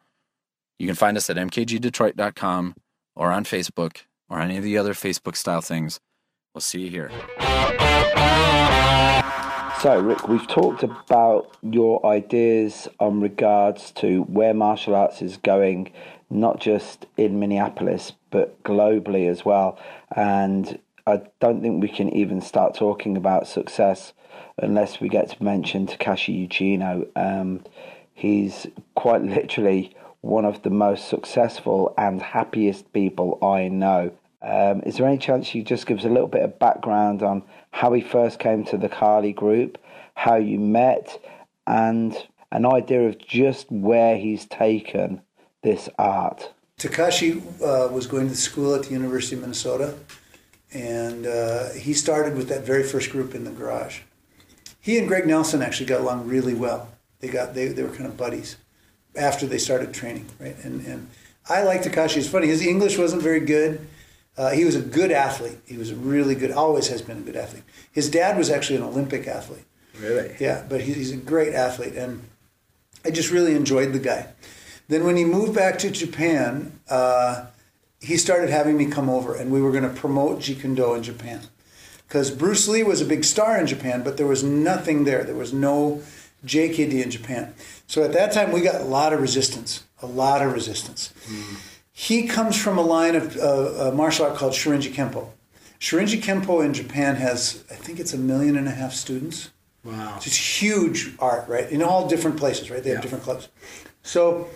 You 0.78 0.88
can 0.88 0.96
find 0.96 1.16
us 1.16 1.30
at 1.30 1.38
mkgdetroit.com 1.38 2.76
or 3.16 3.32
on 3.32 3.46
Facebook 3.46 4.02
or 4.30 4.42
any 4.42 4.58
of 4.58 4.64
the 4.64 4.78
other 4.78 4.94
Facebook 4.94 5.36
style 5.36 5.62
things. 5.62 6.00
We'll 6.54 6.62
see 6.62 6.82
you 6.82 6.90
here. 6.90 7.12
So, 9.82 10.00
Rick, 10.00 10.28
we've 10.28 10.48
talked 10.48 10.84
about 10.84 11.56
your 11.64 12.06
ideas 12.06 12.88
on 13.00 13.22
regards 13.22 13.92
to 13.94 14.24
where 14.24 14.54
martial 14.54 14.94
arts 14.94 15.22
is 15.22 15.38
going, 15.38 15.92
not 16.30 16.60
just 16.60 17.06
in 17.18 17.40
Minneapolis, 17.40 18.12
but 18.30 18.62
globally 18.64 19.30
as 19.30 19.44
well. 19.44 19.80
And 20.16 20.78
I 21.08 21.22
don't 21.40 21.62
think 21.62 21.82
we 21.82 21.88
can 21.88 22.10
even 22.10 22.42
start 22.42 22.76
talking 22.76 23.18
about 23.18 23.48
success 23.48 24.14
unless 24.58 25.00
we 25.00 25.10
get 25.10 25.30
to 25.30 25.44
mention 25.44 25.88
Takashi 25.88 26.48
Uchino. 26.48 27.08
Um, 27.16 27.64
he's 28.14 28.68
quite 28.96 29.24
literally 29.24 29.96
one 30.20 30.46
of 30.46 30.62
the 30.62 30.70
most 30.70 31.08
successful 31.08 31.94
and 31.98 32.22
happiest 32.22 32.94
people 32.94 33.40
I 33.42 33.68
know. 33.70 34.12
Um, 34.42 34.82
is 34.86 34.98
there 34.98 35.08
any 35.08 35.18
chance 35.18 35.54
you 35.54 35.64
just 35.64 35.86
give 35.86 36.00
us 36.00 36.06
a 36.06 36.10
little 36.10 36.28
bit 36.28 36.42
of 36.42 36.58
background 36.58 37.22
on 37.22 37.44
how 37.72 37.94
he 37.94 38.02
first 38.02 38.40
came 38.40 38.64
to 38.66 38.78
the 38.78 38.90
Kali 38.90 39.34
group, 39.34 39.78
how 40.16 40.36
you 40.36 40.60
met, 40.60 41.22
and 41.68 42.16
an 42.52 42.66
idea 42.66 43.08
of 43.08 43.20
just 43.20 43.72
where 43.72 44.18
he's 44.18 44.46
taken 44.46 45.22
this 45.62 45.90
art? 46.00 46.52
Takashi 46.80 47.40
uh, 47.62 47.92
was 47.92 48.08
going 48.08 48.28
to 48.30 48.36
school 48.36 48.74
at 48.74 48.84
the 48.84 48.92
University 48.92 49.36
of 49.36 49.42
Minnesota, 49.42 49.94
and 50.74 51.28
uh, 51.28 51.70
he 51.74 51.94
started 51.94 52.36
with 52.36 52.50
that 52.50 52.64
very 52.64 52.84
first 52.84 53.12
group 53.12 53.36
in 53.36 53.44
the 53.44 53.52
garage. 53.52 54.00
He 54.80 54.98
and 54.98 55.08
Greg 55.08 55.28
Nelson 55.28 55.62
actually 55.62 55.86
got 55.86 56.02
along 56.02 56.28
really 56.28 56.56
well. 56.56 56.90
They 57.20 57.28
got 57.28 57.54
they, 57.54 57.68
they 57.68 57.84
were 57.84 57.90
kind 57.90 58.08
of 58.08 58.18
buddies 58.18 58.58
after 59.16 59.46
they 59.46 59.60
started 59.60 59.94
training, 59.94 60.26
right? 60.40 60.56
And 60.64 60.84
and 60.88 61.08
I 61.48 61.62
like 61.62 61.84
Takashi. 61.84 62.18
It's 62.18 62.28
funny. 62.28 62.48
His 62.48 62.66
English 62.66 62.98
wasn't 62.98 63.22
very 63.22 63.42
good. 63.42 63.88
Uh, 64.38 64.50
he 64.52 64.63
was 64.65 64.76
a 64.76 64.82
good 64.82 65.12
athlete. 65.12 65.58
He 65.65 65.78
was 65.78 65.91
a 65.91 65.96
really 65.96 66.36
good. 66.36 66.52
Always 66.52 66.88
has 66.88 67.02
been 67.02 67.17
a 67.17 67.22
good 67.22 67.36
athlete. 67.36 67.63
His 67.91 68.10
dad 68.10 68.38
was 68.38 68.50
actually 68.50 68.78
an 68.78 68.84
Olympic 68.84 69.28
athlete. 69.28 69.65
Really? 70.00 70.36
Yeah, 70.39 70.63
but 70.70 70.82
he- 70.82 70.94
he's 70.94 71.12
a 71.12 71.17
great 71.17 71.54
athlete, 71.54 71.96
and 71.96 72.22
I 73.06 73.12
just 73.12 73.30
really 73.30 73.56
enjoyed 73.56 73.91
the 73.94 74.00
guy. 74.00 74.28
Then 74.88 75.04
when 75.04 75.15
he 75.17 75.26
moved 75.26 75.54
back 75.54 75.78
to 75.80 75.91
Japan, 75.91 76.80
uh, 76.89 77.46
he 78.00 78.17
started 78.17 78.50
having 78.50 78.78
me 78.78 78.86
come 78.86 79.10
over, 79.10 79.36
and 79.36 79.52
we 79.52 79.62
were 79.62 79.72
going 79.72 79.84
to 79.84 79.89
promote 79.89 80.39
Jeet 80.39 80.62
Kune 80.62 80.76
Do 80.76 80.94
in 80.96 81.04
Japan 81.04 81.41
because 82.08 82.32
Bruce 82.32 82.67
Lee 82.67 82.84
was 82.84 83.00
a 83.02 83.06
big 83.06 83.24
star 83.24 83.58
in 83.60 83.67
Japan, 83.67 84.02
but 84.02 84.17
there 84.17 84.28
was 84.28 84.44
nothing 84.44 85.04
there. 85.04 85.24
There 85.24 85.36
was 85.36 85.54
no 85.54 86.02
JKD 86.46 87.04
in 87.04 87.12
Japan. 87.12 87.54
So 87.88 88.04
at 88.04 88.13
that 88.13 88.32
time, 88.32 88.52
we 88.52 88.62
got 88.62 88.82
a 88.82 88.86
lot 88.86 89.13
of 89.13 89.22
resistance, 89.22 89.84
a 90.02 90.08
lot 90.08 90.41
of 90.41 90.52
resistance. 90.54 91.12
He 92.08 92.28
comes 92.28 92.56
from 92.60 92.80
a 92.80 92.82
line 92.82 93.16
of 93.16 93.38
uh, 93.38 93.90
a 93.90 93.92
martial 93.92 94.26
art 94.26 94.36
called 94.36 94.54
Shorinji 94.54 94.92
Kempo. 94.92 95.30
Shorinji 95.80 96.20
Kempo 96.20 96.66
in 96.66 96.74
Japan 96.74 97.16
has, 97.18 97.64
I 97.70 97.76
think 97.76 98.00
it's 98.00 98.12
a 98.12 98.18
million 98.18 98.58
and 98.58 98.68
a 98.68 98.72
half 98.72 98.94
students. 98.94 99.52
Wow. 99.84 100.16
It's 100.18 100.62
huge 100.62 101.14
art, 101.20 101.48
right? 101.48 101.70
In 101.70 101.84
all 101.84 102.08
different 102.08 102.38
places, 102.38 102.72
right? 102.72 102.82
They 102.84 102.90
have 102.90 102.98
Yeah. 102.98 103.02
different 103.04 103.24
clubs. 103.24 103.50
So 104.02 104.48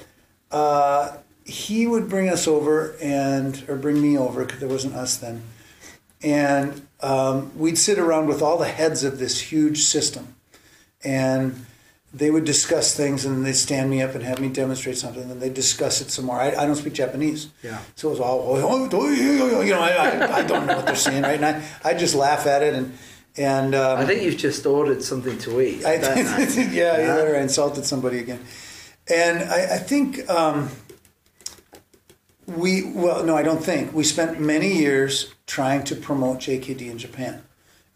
uh, 0.50 1.18
he 1.44 1.86
would 1.86 2.10
bring 2.10 2.30
us 2.30 2.48
over 2.48 2.96
and, 3.00 3.64
or 3.68 3.76
bring 3.76 4.02
me 4.02 4.18
over, 4.18 4.44
because 4.44 4.60
there 4.60 4.70
wasn't 4.70 4.96
us 4.96 5.18
then. 5.18 5.44
and 6.24 6.88
um, 7.02 7.52
we'd 7.56 7.78
sit 7.78 8.00
around 8.00 8.26
with 8.28 8.42
all 8.42 8.58
the 8.58 8.68
heads 8.80 9.04
of 9.04 9.20
this 9.20 9.40
huge 9.52 9.84
system, 9.84 10.34
and 11.04 11.64
they 12.16 12.32
would 12.32 12.46
discuss 12.46 12.96
things, 12.96 13.26
and 13.26 13.46
they'd 13.46 13.54
stand 13.54 13.90
me 13.90 14.02
up 14.02 14.16
and 14.16 14.24
have 14.24 14.40
me 14.40 14.48
demonstrate 14.50 14.98
something, 14.98 15.30
and 15.30 15.42
they'd 15.42 15.54
discuss 15.54 16.02
it 16.02 16.10
some 16.12 16.26
more. 16.26 16.40
I, 16.40 16.50
I 16.56 16.66
don't 16.66 16.76
speak 16.76 16.94
Japanese, 16.94 17.50
Yeah. 17.62 17.80
so 17.96 18.08
it 18.08 18.12
was 18.12 18.20
all 18.20 18.42
"Oh, 18.48 19.10
you 19.12 19.74
know 19.74 19.80
I, 19.82 19.92
I, 19.92 20.36
I 20.38 20.42
don't 20.44 20.66
know 20.66 20.78
what 20.78 20.86
they're 20.86 20.96
saying 20.96 21.24
right, 21.24 21.42
and 21.42 21.46
I 21.46 21.64
I 21.84 21.94
just 21.94 22.16
laugh 22.16 22.48
at 22.48 22.64
it, 22.64 22.74
and 22.74 22.98
and 23.38 23.76
um, 23.76 24.00
I 24.00 24.06
think 24.06 24.24
you've 24.24 24.38
just 24.38 24.66
ordered 24.66 25.04
something 25.04 25.38
to 25.40 25.60
eat. 25.62 25.86
I, 25.86 25.96
yeah, 26.72 26.98
yeah, 26.98 27.18
or 27.18 27.36
I 27.36 27.42
insulted 27.42 27.86
somebody 27.86 28.20
again. 28.20 28.40
And 29.12 29.44
I, 29.50 29.76
I 29.76 29.78
think 29.78 30.28
um, 30.30 30.70
we, 32.48 32.84
well, 32.84 33.24
no, 33.26 33.36
I 33.36 33.44
don't 33.44 33.64
think. 33.64 33.94
We 33.94 34.04
spent 34.04 34.40
many 34.40 34.74
years 34.78 35.34
trying 35.48 35.84
to 35.86 35.96
promote 35.96 36.38
JKD 36.40 36.90
in 36.90 36.98
Japan. 36.98 37.42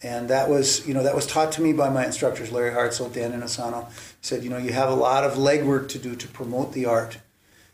And 0.01 0.29
that 0.29 0.49
was, 0.49 0.88
you 0.88 0.93
know, 0.93 1.03
that 1.03 1.15
was 1.15 1.27
taught 1.27 1.51
to 1.53 1.62
me 1.62 1.73
by 1.73 1.89
my 1.89 2.05
instructors, 2.05 2.51
Larry 2.51 2.71
Hartsell, 2.71 3.12
Dan 3.12 3.34
Inosanto. 3.34 3.88
Said, 4.21 4.43
you 4.43 4.49
know, 4.49 4.58
you 4.58 4.73
have 4.73 4.89
a 4.89 4.95
lot 4.95 5.23
of 5.23 5.34
legwork 5.34 5.88
to 5.89 5.99
do 5.99 6.15
to 6.15 6.27
promote 6.27 6.73
the 6.73 6.86
art. 6.86 7.19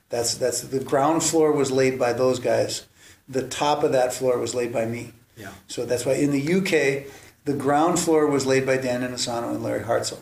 That's 0.09 0.35
that's 0.35 0.61
the 0.61 0.79
ground 0.79 1.23
floor 1.23 1.51
was 1.51 1.71
laid 1.71 1.97
by 1.97 2.13
those 2.13 2.39
guys. 2.39 2.85
The 3.27 3.47
top 3.47 3.83
of 3.83 3.91
that 3.91 4.13
floor 4.13 4.37
was 4.37 4.53
laid 4.53 4.71
by 4.71 4.85
me. 4.85 5.13
Yeah. 5.35 5.51
So 5.67 5.85
that's 5.85 6.05
why 6.05 6.13
in 6.13 6.31
the 6.31 6.53
UK, 6.53 7.11
the 7.45 7.53
ground 7.53 7.99
floor 7.99 8.27
was 8.27 8.45
laid 8.45 8.65
by 8.65 8.77
Dan 8.77 9.01
Inosanto 9.01 9.49
and 9.49 9.63
Larry 9.63 9.83
Hartsell. 9.83 10.19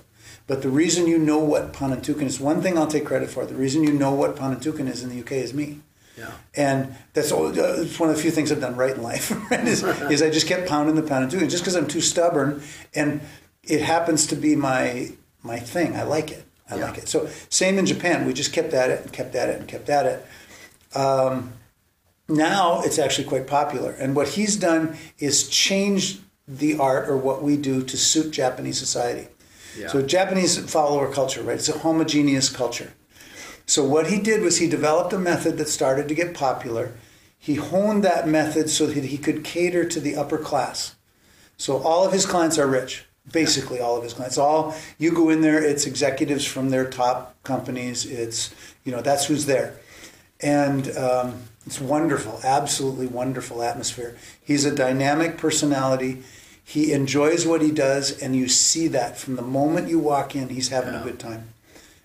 But 0.47 0.61
the 0.61 0.69
reason 0.69 1.07
you 1.07 1.17
know 1.17 1.37
what 1.37 1.73
Panantukan 1.73 2.23
is, 2.23 2.39
one 2.39 2.61
thing 2.61 2.77
I'll 2.77 2.87
take 2.87 3.05
credit 3.05 3.29
for, 3.29 3.45
the 3.45 3.55
reason 3.55 3.83
you 3.83 3.93
know 3.93 4.13
what 4.13 4.35
Panantukan 4.35 4.89
is 4.89 5.03
in 5.03 5.09
the 5.09 5.19
UK 5.21 5.33
is 5.33 5.53
me. 5.53 5.79
Yeah. 6.17 6.31
And 6.55 6.95
that's 7.13 7.31
all, 7.31 7.47
uh, 7.47 7.51
it's 7.53 7.99
one 7.99 8.09
of 8.09 8.15
the 8.15 8.21
few 8.21 8.29
things 8.29 8.51
I've 8.51 8.59
done 8.59 8.75
right 8.75 8.95
in 8.95 9.01
life, 9.01 9.31
right? 9.51 9.65
Is, 9.65 9.83
is 10.11 10.21
I 10.21 10.29
just 10.29 10.47
kept 10.47 10.67
pounding 10.67 10.95
the 10.95 11.01
Panantukan 11.01 11.49
just 11.49 11.63
because 11.63 11.75
I'm 11.75 11.87
too 11.87 12.01
stubborn 12.01 12.61
and 12.93 13.21
it 13.63 13.81
happens 13.81 14.27
to 14.27 14.35
be 14.35 14.55
my 14.55 15.13
my 15.43 15.59
thing. 15.59 15.95
I 15.95 16.03
like 16.03 16.31
it. 16.31 16.45
I 16.69 16.77
Yeah. 16.77 16.85
like 16.85 16.97
it. 16.97 17.07
So 17.09 17.29
same 17.49 17.77
in 17.77 17.85
Japan. 17.85 18.25
We 18.25 18.33
just 18.33 18.53
kept 18.53 18.73
at 18.73 18.89
it 18.89 19.01
and 19.01 19.11
kept 19.11 19.35
at 19.35 19.49
it 19.49 19.59
and 19.59 19.67
kept 19.67 19.89
at 19.89 20.05
it. 20.05 20.25
Um, 20.95 21.53
now 22.27 22.81
it's 22.83 22.97
actually 22.97 23.27
quite 23.27 23.47
popular. 23.47 23.91
And 23.91 24.15
what 24.15 24.29
he's 24.29 24.55
done 24.55 24.97
is 25.19 25.47
change 25.49 26.19
the 26.47 26.77
art 26.77 27.09
or 27.09 27.17
what 27.17 27.43
we 27.43 27.57
do 27.57 27.83
to 27.83 27.97
suit 27.97 28.31
Japanese 28.31 28.79
society. 28.79 29.27
Yeah. 29.77 29.87
So 29.87 30.01
Japanese 30.01 30.57
follower 30.71 31.11
culture, 31.11 31.41
right? 31.41 31.57
It's 31.57 31.69
a 31.69 31.79
homogeneous 31.79 32.49
culture. 32.49 32.93
So 33.65 33.83
what 33.83 34.07
he 34.07 34.19
did 34.19 34.41
was 34.41 34.57
he 34.57 34.67
developed 34.67 35.13
a 35.13 35.19
method 35.19 35.57
that 35.57 35.69
started 35.69 36.07
to 36.09 36.15
get 36.15 36.33
popular. 36.33 36.93
He 37.37 37.55
honed 37.55 38.03
that 38.03 38.27
method 38.27 38.69
so 38.69 38.85
that 38.85 39.05
he 39.05 39.17
could 39.17 39.43
cater 39.43 39.83
to 39.85 39.99
the 39.99 40.15
upper 40.15 40.37
class. 40.37 40.95
So 41.57 41.77
all 41.77 42.05
of 42.05 42.13
his 42.13 42.25
clients 42.25 42.57
are 42.57 42.67
rich. 42.67 43.05
Basically, 43.31 43.79
all 43.79 43.95
of 43.97 44.03
his 44.03 44.13
clients. 44.13 44.37
All 44.37 44.75
you 44.97 45.11
go 45.13 45.29
in 45.29 45.41
there, 45.41 45.63
it's 45.63 45.85
executives 45.85 46.45
from 46.45 46.69
their 46.69 46.89
top 46.89 47.41
companies. 47.43 48.05
It's 48.05 48.53
you 48.83 48.91
know 48.91 49.01
that's 49.01 49.25
who's 49.25 49.45
there, 49.45 49.75
and 50.41 50.95
um, 50.97 51.43
it's 51.65 51.79
wonderful, 51.79 52.41
absolutely 52.43 53.07
wonderful 53.07 53.63
atmosphere. 53.63 54.17
He's 54.43 54.65
a 54.65 54.75
dynamic 54.75 55.37
personality. 55.37 56.23
He 56.65 56.91
enjoys 56.91 57.45
what 57.47 57.61
he 57.61 57.71
does, 57.71 58.21
and 58.21 58.35
you 58.35 58.47
see 58.49 58.87
that 58.89 59.17
from 59.17 59.35
the 59.35 59.41
moment 59.41 59.87
you 59.89 59.99
walk 59.99 60.35
in. 60.35 60.49
He's 60.49 60.67
having 60.69 60.93
a 60.93 61.01
good 61.03 61.19
time. 61.19 61.49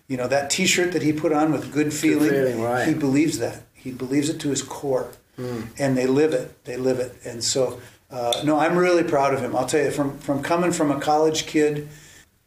You 0.07 0.17
know 0.17 0.27
that 0.27 0.49
T-shirt 0.49 0.93
that 0.93 1.01
he 1.01 1.11
put 1.13 1.31
on 1.33 1.51
with 1.51 1.71
good 1.71 1.93
feeling. 1.93 2.29
feeling, 2.29 2.61
right. 2.61 2.87
He 2.87 2.93
believes 2.93 3.39
that. 3.39 3.63
He 3.73 3.91
believes 3.91 4.29
it 4.29 4.39
to 4.39 4.49
his 4.49 4.61
core, 4.61 5.09
and 5.37 5.97
they 5.97 6.07
live 6.07 6.33
it. 6.33 6.63
They 6.63 6.77
live 6.77 6.99
it. 6.99 7.15
And 7.25 7.43
so, 7.43 7.79
uh, 8.11 8.41
no, 8.43 8.59
I'm 8.59 8.77
really 8.77 9.03
proud 9.03 9.33
of 9.33 9.41
him. 9.41 9.55
I'll 9.55 9.65
tell 9.67 9.83
you, 9.83 9.91
from 9.91 10.17
from 10.19 10.41
coming 10.41 10.71
from 10.71 10.91
a 10.91 10.99
college 10.99 11.45
kid, 11.45 11.89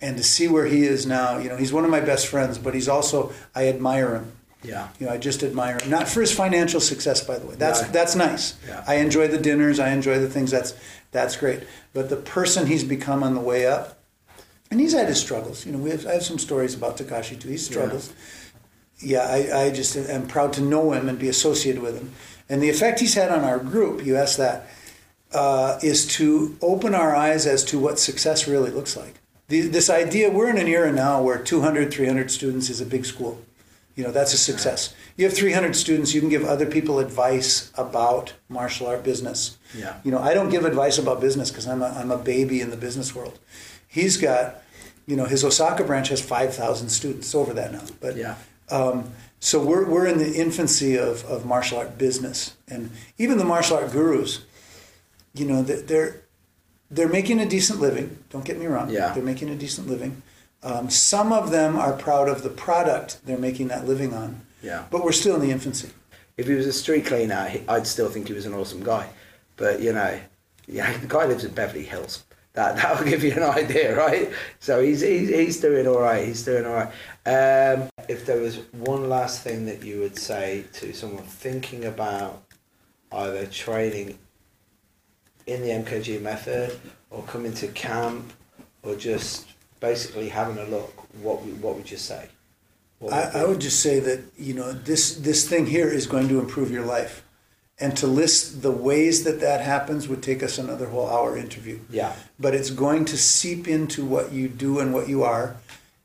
and 0.01 0.17
to 0.17 0.23
see 0.23 0.49
where 0.49 0.67
he 0.67 0.83
is 0.85 1.07
now. 1.07 1.39
You 1.39 1.49
know, 1.49 1.57
he's 1.57 1.73
one 1.73 1.85
of 1.85 1.91
my 1.91 2.01
best 2.01 2.27
friends, 2.27 2.59
but 2.59 2.75
he's 2.75 2.89
also 2.89 3.33
I 3.55 3.69
admire 3.69 4.15
him. 4.17 4.33
Yeah. 4.65 4.89
You 5.01 5.07
know, 5.07 5.13
I 5.13 5.19
just 5.19 5.43
admire 5.43 5.79
him. 5.79 5.91
Not 5.91 6.09
for 6.09 6.21
his 6.21 6.33
financial 6.33 6.81
success, 6.81 7.21
by 7.25 7.39
the 7.39 7.47
way. 7.47 7.57
That's 7.57 7.83
No. 7.83 7.89
that's 7.89 8.15
nice. 8.15 8.55
Yeah. 8.67 8.85
I 8.87 8.97
enjoy 8.97 9.29
the 9.29 9.39
dinners. 9.39 9.81
I 9.81 9.91
enjoy 9.91 10.19
the 10.19 10.29
things. 10.29 10.51
That's 10.51 10.75
that's 11.11 11.37
great. 11.37 11.61
But 11.93 12.09
the 12.09 12.17
person 12.17 12.67
he's 12.67 12.85
become 12.85 13.23
on 13.23 13.35
the 13.35 13.41
way 13.41 13.67
up, 13.67 13.99
and 14.71 14.81
he's 14.81 14.93
had 14.95 15.09
his 15.09 15.21
struggles. 15.21 15.67
You 15.67 15.73
know, 15.73 15.79
we 15.79 15.91
have, 15.91 16.07
I 16.07 16.13
have 16.15 16.23
some 16.23 16.39
stories 16.39 16.75
about 16.75 16.97
Takashi 16.97 17.39
too. 17.41 17.49
He 17.49 17.57
struggles. 17.57 18.13
Yeah, 18.99 19.23
I, 19.23 19.65
I 19.65 19.71
just 19.71 19.97
am 19.97 20.29
proud 20.29 20.53
to 20.55 20.61
know 20.61 20.93
him 20.93 21.09
and 21.09 21.19
be 21.19 21.29
associated 21.29 21.83
with 21.83 21.99
him. 21.99 22.13
And 22.49 22.63
the 22.63 22.71
effect 22.71 23.01
he's 23.01 23.15
had 23.15 23.31
on 23.33 23.43
our 23.43 23.59
group, 23.59 24.05
you 24.07 24.17
asked 24.17 24.39
that, 24.39 24.69
uh, 25.35 25.79
is 25.83 26.07
to 26.17 26.57
open 26.63 26.95
our 26.95 27.15
eyes 27.15 27.47
as 27.47 27.65
to 27.65 27.79
what 27.79 27.99
success 27.99 28.47
really 28.49 28.71
looks 28.71 28.97
like. 28.97 29.15
The, 29.49 29.63
this 29.63 29.91
idea, 29.91 30.31
we're 30.31 30.49
in 30.49 30.59
an 30.59 30.67
era 30.69 30.93
now 30.93 31.23
where 31.23 31.39
200, 31.39 31.93
300 31.93 32.31
students 32.31 32.71
is 32.71 32.81
a 32.81 32.87
big 32.87 33.05
school. 33.05 33.41
You 33.95 34.05
know, 34.05 34.11
that's 34.11 34.33
a 34.33 34.39
success. 34.39 34.95
You 35.19 35.27
have 35.27 35.35
300 35.35 35.77
students, 35.77 36.15
you 36.15 36.21
can 36.21 36.31
give 36.31 36.45
other 36.45 36.65
people 36.65 36.99
advice 36.99 37.71
about 37.75 38.33
martial 38.49 38.87
art 38.87 39.05
business. 39.05 39.59
Yeah. 39.77 39.97
You 40.05 40.11
know, 40.11 40.19
I 40.19 40.33
don't 40.33 40.49
give 40.49 40.65
advice 40.65 40.97
about 40.97 41.21
business 41.21 41.51
because 41.51 41.67
I'm 41.67 41.83
a, 41.83 41.89
I'm 41.89 42.11
a 42.11 42.17
baby 42.17 42.63
in 42.63 42.71
the 42.71 42.77
business 42.79 43.15
world. 43.15 43.39
He's 43.87 44.17
got, 44.17 44.63
you 45.07 45.17
know, 45.17 45.27
his 45.27 45.45
Osaka 45.45 45.85
branch 45.85 46.09
has 46.09 46.23
5,000 46.23 46.89
students, 46.89 47.35
over 47.35 47.53
that 47.53 47.73
now. 47.73 47.83
But 48.01 48.17
Yeah. 48.17 48.37
um, 48.71 49.11
so 49.41 49.61
we're, 49.63 49.85
we're 49.85 50.07
in 50.07 50.17
the 50.19 50.33
infancy 50.35 50.97
of, 50.97 51.25
of 51.27 51.45
martial 51.45 51.77
art 51.79 51.99
business. 51.99 52.55
And 52.69 52.91
even 53.19 53.37
the 53.37 53.45
martial 53.45 53.77
art 53.77 53.91
gurus, 53.93 54.41
you 55.35 55.45
know, 55.47 55.63
they- 55.63 55.83
they're, 55.83 56.21
they're 56.91 57.09
making 57.09 57.41
a 57.41 57.47
decent 57.47 57.81
living. 57.81 58.19
Don't 58.31 58.45
get 58.45 58.59
me 58.59 58.67
wrong. 58.67 58.91
Yeah. 58.91 59.13
They're 59.15 59.23
making 59.23 59.49
a 59.49 59.55
decent 59.57 59.89
living. 59.89 60.23
Um, 60.63 60.91
some 60.91 61.33
of 61.33 61.51
them 61.51 61.77
are 61.77 61.93
proud 61.95 62.29
of 62.29 62.43
the 62.43 62.51
product 62.51 63.19
they're 63.25 63.39
making 63.39 63.69
that 63.69 63.87
living 63.87 64.13
on. 64.15 64.43
Yeah. 64.63 64.85
But 64.91 65.03
we're 65.05 65.13
still 65.13 65.35
in 65.35 65.41
the 65.41 65.51
infancy. 65.51 65.91
If 66.37 66.47
he 66.47 66.55
was 66.55 66.67
a 66.67 66.73
street 66.73 67.07
cleaner, 67.07 67.51
I'd 67.69 67.87
still 67.87 68.09
think 68.09 68.29
he 68.29 68.35
was 68.35 68.47
an 68.47 68.55
awesome 68.55 68.83
guy. 68.85 69.09
But 69.57 69.81
you 69.81 69.93
know, 69.93 70.19
yeah, 70.67 70.97
the 70.99 71.07
guy 71.07 71.27
lives 71.27 71.45
in 71.45 71.53
Beverly 71.53 71.85
Hills. 71.85 72.25
That 72.55 72.77
that'll 72.83 73.07
give 73.07 73.25
you 73.25 73.33
an 73.33 73.43
idea, 73.43 73.97
right? 73.97 74.31
So 74.61 74.81
he's 74.83 75.01
he's, 75.01 75.29
he's 75.31 75.61
doing 75.61 75.87
all 75.89 76.01
right. 76.01 76.25
He's 76.27 76.45
doing 76.45 76.65
all 76.67 76.75
right. 76.75 76.89
Um, 77.27 77.89
if 78.09 78.25
there 78.27 78.41
was 78.41 78.59
one 78.73 79.09
last 79.09 79.43
thing 79.43 79.67
that 79.67 79.83
you 79.83 79.99
would 80.01 80.17
say 80.19 80.65
to 80.75 80.93
someone 80.93 81.25
thinking 81.25 81.85
about 81.87 82.43
either 83.11 83.47
training 83.47 84.19
in 85.47 85.63
the 85.63 85.69
MKG 85.69 86.21
method 86.21 86.79
or 87.11 87.23
coming 87.25 87.53
to 87.55 87.69
camp 87.69 88.33
or 88.83 88.95
just 88.97 89.47
basically 89.81 90.29
having 90.29 90.59
a 90.59 90.65
look, 90.65 90.91
what 91.23 91.39
w- 91.39 91.57
what 91.57 91.77
would 91.77 91.91
you 91.91 91.97
say? 91.97 92.29
What 92.99 93.13
I, 93.13 93.41
I 93.41 93.45
would 93.45 93.61
just 93.61 93.81
say 93.81 93.99
that 94.01 94.21
you 94.39 94.55
know 94.55 94.73
this 94.73 95.17
this 95.17 95.49
thing 95.49 95.67
here 95.67 95.89
is 95.89 96.07
going 96.07 96.29
to 96.29 96.39
improve 96.39 96.71
your 96.71 96.85
life, 96.85 97.25
and 97.79 97.97
to 97.97 98.07
list 98.07 98.63
the 98.63 98.71
ways 98.71 99.25
that 99.25 99.41
that 99.41 99.61
happens 99.61 100.09
would 100.09 100.23
take 100.23 100.43
us 100.43 100.59
another 100.59 100.87
whole 100.87 101.09
hour 101.09 101.37
interview. 101.37 101.81
Yeah. 101.91 102.15
But 102.39 102.55
it's 102.55 102.71
going 102.71 103.05
to 103.07 103.19
seep 103.19 103.67
into 103.67 104.05
what 104.05 104.33
you 104.33 104.49
do 104.49 104.79
and 104.79 104.95
what 104.95 105.09
you 105.09 105.23
are, 105.25 105.57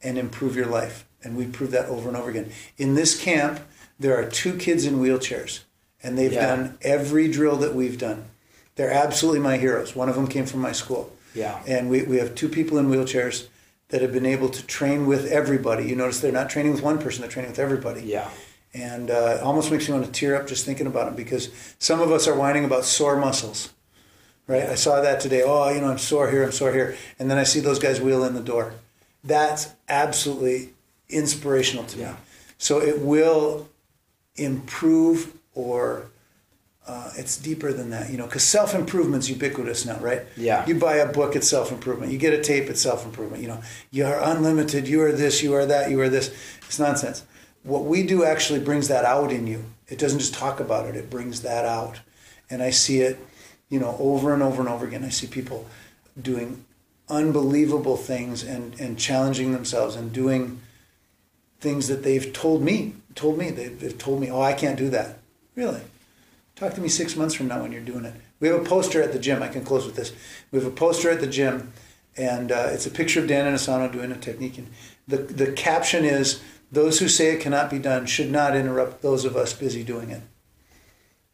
and 0.02 0.17
improve 0.17 0.56
your 0.56 0.65
life. 0.67 1.06
And 1.23 1.36
we 1.36 1.45
prove 1.45 1.71
that 1.71 1.86
over 1.88 2.08
and 2.08 2.17
over 2.17 2.30
again. 2.30 2.52
In 2.78 2.95
this 2.95 3.19
camp, 3.19 3.60
there 4.00 4.15
are 4.17 4.26
two 4.30 4.56
kids 4.56 4.86
in 4.86 4.95
wheelchairs, 5.00 5.62
and 6.02 6.17
they've 6.17 6.32
Yeah. 6.34 6.45
done 6.56 6.78
every 6.82 7.28
drill 7.28 7.58
that 7.58 7.76
we've 7.76 7.97
done. 7.97 8.26
They're 8.77 8.91
absolutely 8.91 9.41
my 9.41 9.57
heroes. 9.57 9.95
One 9.95 10.07
of 10.07 10.15
them 10.15 10.27
came 10.27 10.45
from 10.45 10.61
my 10.61 10.71
school. 10.71 11.11
Yeah. 11.33 11.61
And 11.67 11.89
we, 11.89 12.03
we 12.03 12.17
have 12.17 12.35
two 12.35 12.47
people 12.47 12.77
in 12.77 12.87
wheelchairs 12.87 13.47
that 13.89 14.01
have 14.01 14.13
been 14.13 14.25
able 14.25 14.49
to 14.49 14.65
train 14.65 15.05
with 15.05 15.27
everybody. 15.31 15.85
You 15.87 15.95
notice 15.95 16.19
they're 16.19 16.31
not 16.31 16.49
training 16.49 16.71
with 16.71 16.81
one 16.81 16.99
person, 16.99 17.21
they're 17.21 17.29
training 17.29 17.51
with 17.51 17.59
everybody. 17.59 18.01
Yeah. 18.03 18.29
And 18.73 19.09
uh, 19.09 19.37
it 19.39 19.43
almost 19.43 19.71
makes 19.71 19.87
me 19.87 19.95
want 19.95 20.05
to 20.05 20.11
tear 20.11 20.35
up 20.35 20.47
just 20.47 20.65
thinking 20.65 20.87
about 20.87 21.11
it 21.11 21.15
because 21.15 21.49
some 21.79 22.01
of 22.01 22.11
us 22.11 22.27
are 22.27 22.35
whining 22.35 22.65
about 22.65 22.85
sore 22.85 23.17
muscles. 23.17 23.73
Right? 24.45 24.63
I 24.63 24.75
saw 24.75 25.01
that 25.01 25.19
today. 25.19 25.43
Oh, 25.43 25.69
you 25.69 25.81
know, 25.81 25.89
I'm 25.89 25.97
sore 25.97 26.29
here, 26.29 26.43
I'm 26.43 26.51
sore 26.51 26.71
here. 26.71 26.95
And 27.19 27.29
then 27.29 27.37
I 27.37 27.43
see 27.43 27.59
those 27.59 27.79
guys 27.79 27.99
wheel 27.99 28.23
in 28.23 28.33
the 28.33 28.41
door. 28.41 28.73
That's 29.23 29.73
absolutely 29.89 30.69
inspirational 31.09 31.83
to 31.85 31.97
me. 31.97 32.07
So 32.57 32.79
it 32.79 32.99
will 32.99 33.67
improve 34.35 35.33
or 35.53 36.09
uh, 36.88 37.12
it's 37.17 37.36
deeper 37.36 37.73
than 37.73 37.89
that, 37.89 38.10
you 38.10 38.17
know, 38.17 38.26
because 38.26 38.43
self 38.43 38.73
improvement's 38.73 39.30
ubiquitous 39.30 39.86
now, 39.86 40.00
right? 40.00 40.21
Yeah. 40.38 40.65
You 40.65 40.76
buy 40.76 40.95
a 40.95 41.12
book, 41.12 41.36
it's 41.36 41.50
self 41.50 41.71
improvement. 41.71 42.12
You 42.13 42.17
get 42.17 42.34
a 42.34 42.41
tape, 42.41 42.69
it's 42.69 42.82
self 42.82 43.06
improvement. 43.06 43.41
You 43.41 43.50
know, 43.50 43.62
you 43.91 44.06
are 44.06 44.19
unlimited. 44.21 44.88
You 44.88 45.02
are 45.02 45.12
this. 45.12 45.43
You 45.43 45.54
are 45.56 45.65
that. 45.65 45.91
You 45.91 46.00
are 46.00 46.10
this. 46.10 46.34
It's 46.65 46.80
nonsense. 46.80 47.26
What 47.63 47.84
we 47.84 48.04
do 48.04 48.23
actually 48.23 48.62
brings 48.62 48.88
that 48.88 49.04
out 49.04 49.34
in 49.34 49.47
you. 49.47 49.65
It 49.89 50.00
doesn't 50.00 50.19
just 50.19 50.34
talk 50.34 50.62
about 50.62 50.86
it. 50.86 50.95
It 50.95 51.10
brings 51.10 51.41
that 51.41 51.65
out, 51.65 52.00
and 52.50 52.63
I 52.63 52.69
see 52.69 53.02
it, 53.02 53.19
you 53.69 53.80
know, 53.80 53.97
over 54.00 54.34
and 54.34 54.41
over 54.41 54.62
and 54.62 54.69
over 54.69 54.88
again. 54.88 55.04
I 55.04 55.10
see 55.10 55.28
people 55.28 55.67
doing 56.21 56.63
unbelievable 57.10 57.97
things 57.97 58.43
and 58.43 58.80
and 58.80 58.97
challenging 58.97 59.52
themselves 59.52 59.95
and 59.95 60.13
doing 60.13 60.62
things 61.60 61.88
that 61.89 62.04
they've 62.04 62.32
told 62.32 62.62
me 62.62 62.93
told 63.15 63.38
me 63.38 63.50
they've, 63.50 63.80
they've 63.80 63.97
told 63.97 64.19
me 64.19 64.30
oh 64.30 64.41
i 64.41 64.52
can't 64.52 64.78
do 64.78 64.89
that 64.89 65.17
really 65.56 65.82
talk 66.57 66.73
to 66.73 66.81
me 66.81 66.89
six 66.89 67.15
months 67.15 67.35
from 67.35 67.47
now 67.47 67.61
when 67.61 67.71
you're 67.71 67.81
doing 67.81 68.03
it 68.03 68.13
We 68.39 68.47
have 68.49 68.61
a 68.61 68.65
poster 68.65 69.01
at 69.01 69.13
the 69.13 69.19
gym. 69.19 69.41
I 69.41 69.47
can 69.47 69.63
close 69.63 69.85
with 69.85 69.95
this. 69.95 70.11
We 70.51 70.59
have 70.59 70.67
a 70.67 70.75
poster 70.75 71.09
at 71.09 71.21
the 71.21 71.27
gym, 71.27 71.73
and 72.17 72.51
uh, 72.51 72.69
it's 72.71 72.85
a 72.85 72.91
picture 72.91 73.19
of 73.19 73.27
Dan 73.27 73.51
Inosanto 73.51 73.91
doing 73.91 74.11
a 74.11 74.17
technique. 74.17 74.57
And 74.57 74.69
the 75.07 75.17
the 75.17 75.51
caption 75.51 76.03
is, 76.05 76.41
"Those 76.71 76.99
who 76.99 77.07
say 77.07 77.33
it 77.33 77.41
cannot 77.41 77.69
be 77.69 77.79
done 77.79 78.05
should 78.05 78.31
not 78.31 78.55
interrupt 78.55 79.01
those 79.01 79.25
of 79.25 79.35
us 79.35 79.53
busy 79.53 79.83
doing 79.83 80.09
it." 80.09 80.21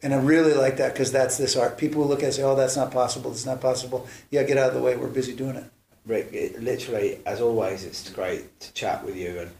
And 0.02 0.12
I 0.12 0.18
really 0.18 0.52
like 0.52 0.76
that 0.76 0.92
because 0.92 1.12
that's 1.12 1.38
this 1.38 1.56
art. 1.56 1.78
People 1.78 2.02
who 2.02 2.08
look 2.08 2.18
at 2.18 2.24
it 2.24 2.26
and 2.26 2.34
say, 2.34 2.42
"Oh, 2.42 2.54
that's 2.54 2.76
not 2.76 2.90
possible. 2.90 3.30
It's 3.30 3.46
not 3.46 3.60
possible." 3.60 4.06
Yeah, 4.30 4.42
get 4.44 4.58
out 4.58 4.68
of 4.68 4.74
the 4.74 4.82
way. 4.82 4.96
We're 4.96 5.08
busy 5.08 5.34
doing 5.34 5.56
it. 5.56 5.64
Rick, 6.06 6.28
it, 6.32 6.62
literally, 6.62 7.20
as 7.24 7.40
always, 7.40 7.84
it's 7.84 8.10
great 8.10 8.60
to 8.60 8.72
chat 8.74 9.04
with 9.04 9.16
you. 9.16 9.40
And 9.40 9.50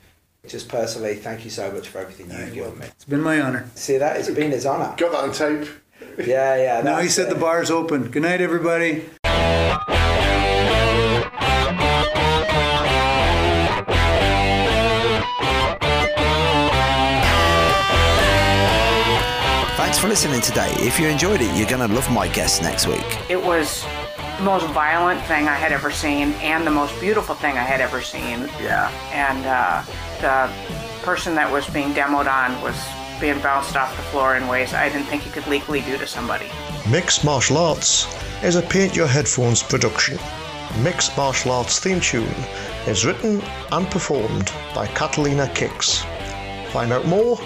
just 0.46 0.68
personally, 0.68 1.14
thank 1.16 1.44
you 1.44 1.50
so 1.50 1.70
much 1.72 1.88
for 1.88 1.98
everything 1.98 2.30
you've 2.30 2.54
given 2.54 2.78
me. 2.78 2.86
It's 2.86 3.04
been 3.04 3.22
my 3.22 3.40
honor. 3.40 3.68
See 3.74 3.98
that? 3.98 4.16
It's 4.16 4.30
been 4.30 4.50
his 4.50 4.66
honour. 4.66 4.94
Got 4.96 5.12
that 5.12 5.24
on 5.24 5.32
tape. 5.32 5.68
Yeah, 6.18 6.56
yeah. 6.56 6.82
Now 6.82 6.98
he 7.00 7.08
said 7.08 7.28
it. 7.28 7.34
the 7.34 7.40
bar's 7.40 7.70
open. 7.70 8.10
Good 8.10 8.22
night, 8.22 8.40
everybody. 8.40 9.04
Thanks 19.76 19.98
for 19.98 20.08
listening 20.08 20.40
today. 20.40 20.70
If 20.78 20.98
you 20.98 21.06
enjoyed 21.08 21.40
it, 21.40 21.56
you're 21.56 21.68
going 21.68 21.86
to 21.86 21.94
love 21.94 22.10
my 22.10 22.28
guest 22.28 22.62
next 22.62 22.86
week. 22.86 23.30
It 23.30 23.42
was 23.42 23.82
the 23.82 24.03
most 24.42 24.66
violent 24.68 25.20
thing 25.22 25.48
I 25.48 25.54
had 25.54 25.72
ever 25.72 25.90
seen 25.90 26.32
and 26.42 26.66
the 26.66 26.70
most 26.70 26.98
beautiful 27.00 27.34
thing 27.34 27.56
I 27.56 27.62
had 27.62 27.80
ever 27.80 28.00
seen. 28.00 28.48
Yeah. 28.60 28.90
And 29.12 29.46
uh, 29.46 29.82
the 30.20 30.50
person 31.04 31.34
that 31.34 31.50
was 31.50 31.68
being 31.68 31.92
demoed 31.94 32.26
on 32.26 32.60
was 32.62 32.76
being 33.20 33.38
bounced 33.40 33.76
off 33.76 33.94
the 33.96 34.02
floor 34.04 34.36
in 34.36 34.48
ways 34.48 34.74
I 34.74 34.88
didn't 34.88 35.06
think 35.06 35.24
you 35.24 35.32
could 35.32 35.46
legally 35.46 35.80
do 35.82 35.96
to 35.98 36.06
somebody. 36.06 36.50
Mixed 36.90 37.24
Martial 37.24 37.58
Arts 37.58 38.06
is 38.42 38.56
a 38.56 38.62
Paint 38.62 38.96
Your 38.96 39.06
Headphones 39.06 39.62
production. 39.62 40.18
Mixed 40.82 41.16
Martial 41.16 41.52
Arts 41.52 41.78
theme 41.78 42.00
tune 42.00 42.34
is 42.86 43.06
written 43.06 43.40
and 43.70 43.86
performed 43.90 44.52
by 44.74 44.86
Catalina 44.88 45.48
Kicks. 45.54 46.04
Find 46.72 46.92
out 46.92 47.06
more, 47.06 47.38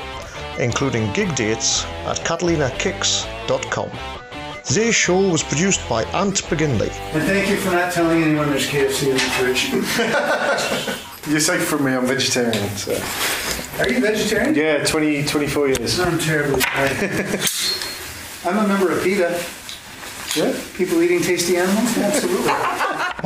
including 0.58 1.12
gig 1.12 1.34
dates, 1.34 1.84
at 2.06 2.16
catalinakicks.com. 2.20 4.17
Today's 4.68 4.94
show 4.94 5.26
was 5.26 5.42
produced 5.42 5.80
by 5.88 6.04
Ant 6.12 6.42
McGinley. 6.42 6.90
And 7.14 7.22
thank 7.22 7.48
you 7.48 7.56
for 7.56 7.70
not 7.70 7.90
telling 7.90 8.22
anyone 8.22 8.50
there's 8.50 8.68
KFC 8.68 9.08
in 9.08 9.14
the 9.14 9.20
fridge. 9.20 9.72
You're 11.30 11.40
safe 11.40 11.64
from 11.64 11.86
me. 11.86 11.92
I'm 11.94 12.04
vegetarian. 12.04 12.68
So. 12.76 12.92
Are 13.78 13.88
you 13.88 13.98
vegetarian? 13.98 14.54
Yeah, 14.54 14.84
20, 14.84 15.24
24 15.24 15.68
years. 15.68 15.98
I'm 15.98 16.18
terribly 16.18 16.60
sorry. 16.60 16.90
I'm 18.44 18.62
a 18.62 18.68
member 18.68 18.92
of 18.92 19.02
PETA. 19.02 19.42
Yeah. 20.36 20.60
People 20.74 21.02
eating 21.02 21.22
tasty 21.22 21.56
animals? 21.56 21.96
Absolutely. 21.96 22.52